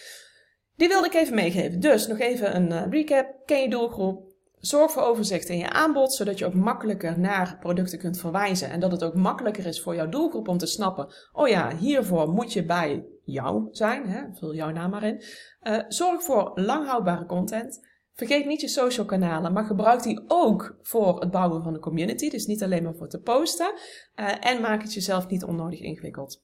Die 0.75 0.87
wilde 0.87 1.07
ik 1.07 1.13
even 1.13 1.35
meegeven. 1.35 1.79
Dus 1.79 2.07
nog 2.07 2.19
even 2.19 2.55
een 2.55 2.91
recap. 2.91 3.27
Ken 3.45 3.61
je 3.61 3.69
doelgroep? 3.69 4.32
Zorg 4.65 4.91
voor 4.91 5.03
overzicht 5.03 5.49
in 5.49 5.57
je 5.57 5.69
aanbod, 5.69 6.13
zodat 6.13 6.37
je 6.37 6.45
ook 6.45 6.53
makkelijker 6.53 7.19
naar 7.19 7.57
producten 7.59 7.99
kunt 7.99 8.19
verwijzen. 8.19 8.69
En 8.69 8.79
dat 8.79 8.91
het 8.91 9.03
ook 9.03 9.15
makkelijker 9.15 9.65
is 9.65 9.81
voor 9.81 9.95
jouw 9.95 10.09
doelgroep 10.09 10.47
om 10.47 10.57
te 10.57 10.65
snappen: 10.65 11.13
oh 11.31 11.47
ja, 11.47 11.75
hiervoor 11.75 12.29
moet 12.29 12.53
je 12.53 12.65
bij 12.65 13.05
jou 13.23 13.67
zijn. 13.71 14.07
Hè? 14.07 14.21
Vul 14.33 14.55
jouw 14.55 14.71
naam 14.71 14.89
maar 14.89 15.03
in. 15.03 15.23
Uh, 15.63 15.79
zorg 15.87 16.23
voor 16.23 16.51
langhoudbare 16.55 17.25
content. 17.25 17.87
Vergeet 18.13 18.45
niet 18.45 18.61
je 18.61 18.67
social 18.67 19.05
kanalen, 19.05 19.53
maar 19.53 19.65
gebruik 19.65 20.03
die 20.03 20.23
ook 20.27 20.77
voor 20.81 21.19
het 21.19 21.31
bouwen 21.31 21.63
van 21.63 21.73
een 21.73 21.79
community. 21.79 22.29
Dus 22.29 22.45
niet 22.45 22.63
alleen 22.63 22.83
maar 22.83 22.95
voor 22.95 23.09
te 23.09 23.21
posten. 23.21 23.73
Uh, 24.15 24.45
en 24.45 24.61
maak 24.61 24.81
het 24.81 24.93
jezelf 24.93 25.27
niet 25.27 25.43
onnodig 25.43 25.79
ingewikkeld. 25.79 26.43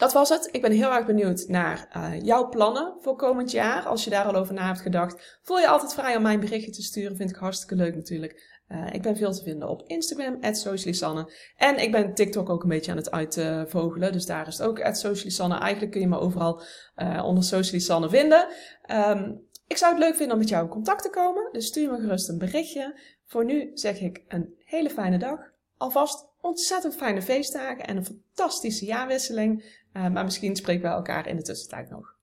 Dat 0.00 0.12
was 0.12 0.28
het. 0.28 0.48
Ik 0.52 0.62
ben 0.62 0.72
heel 0.72 0.92
erg 0.92 1.06
benieuwd 1.06 1.44
naar 1.48 1.88
uh, 1.96 2.22
jouw 2.22 2.48
plannen 2.48 2.96
voor 3.00 3.16
komend 3.16 3.50
jaar. 3.50 3.86
Als 3.86 4.04
je 4.04 4.10
daar 4.10 4.24
al 4.24 4.34
over 4.34 4.54
na 4.54 4.66
hebt 4.66 4.80
gedacht, 4.80 5.38
voel 5.42 5.58
je 5.58 5.68
altijd 5.68 5.94
vrij 5.94 6.16
om 6.16 6.22
mij 6.22 6.34
een 6.34 6.40
berichtje 6.40 6.70
te 6.70 6.82
sturen. 6.82 7.16
Vind 7.16 7.30
ik 7.30 7.36
hartstikke 7.36 7.74
leuk 7.74 7.94
natuurlijk. 7.94 8.58
Uh, 8.68 8.86
ik 8.92 9.02
ben 9.02 9.16
veel 9.16 9.32
te 9.32 9.42
vinden 9.42 9.68
op 9.68 9.82
Instagram, 9.86 10.54
@socialisanne. 10.54 11.32
En 11.56 11.82
ik 11.82 11.92
ben 11.92 12.14
TikTok 12.14 12.48
ook 12.48 12.62
een 12.62 12.68
beetje 12.68 12.90
aan 12.90 12.96
het 12.96 13.10
uitvogelen. 13.10 14.12
dus 14.12 14.26
daar 14.26 14.46
is 14.46 14.58
het 14.58 14.66
ook 14.66 14.78
@socialisanne. 14.92 15.58
Eigenlijk 15.58 15.92
kun 15.92 16.00
je 16.00 16.08
me 16.08 16.18
overal 16.18 16.62
uh, 16.96 17.24
onder 17.24 17.44
Socialisanne 17.44 18.08
vinden. 18.08 18.46
Um, 18.90 19.48
ik 19.66 19.76
zou 19.76 19.94
het 19.94 20.02
leuk 20.02 20.14
vinden 20.14 20.32
om 20.32 20.40
met 20.40 20.48
jou 20.48 20.64
in 20.64 20.70
contact 20.70 21.02
te 21.02 21.10
komen. 21.10 21.48
Dus 21.52 21.66
stuur 21.66 21.90
me 21.90 22.00
gerust 22.00 22.28
een 22.28 22.38
berichtje. 22.38 23.00
Voor 23.26 23.44
nu 23.44 23.70
zeg 23.74 24.00
ik 24.00 24.24
een 24.28 24.54
hele 24.64 24.90
fijne 24.90 25.18
dag. 25.18 25.38
Alvast 25.76 26.28
ontzettend 26.40 26.96
fijne 26.96 27.22
feestdagen 27.22 27.86
en 27.86 27.96
een 27.96 28.04
fantastische 28.04 28.84
jaarwisseling. 28.84 29.79
Uh, 29.92 30.08
maar 30.08 30.24
misschien 30.24 30.56
spreken 30.56 30.82
we 30.82 30.88
elkaar 30.88 31.26
in 31.26 31.36
de 31.36 31.42
tussentijd 31.42 31.90
nog. 31.90 32.18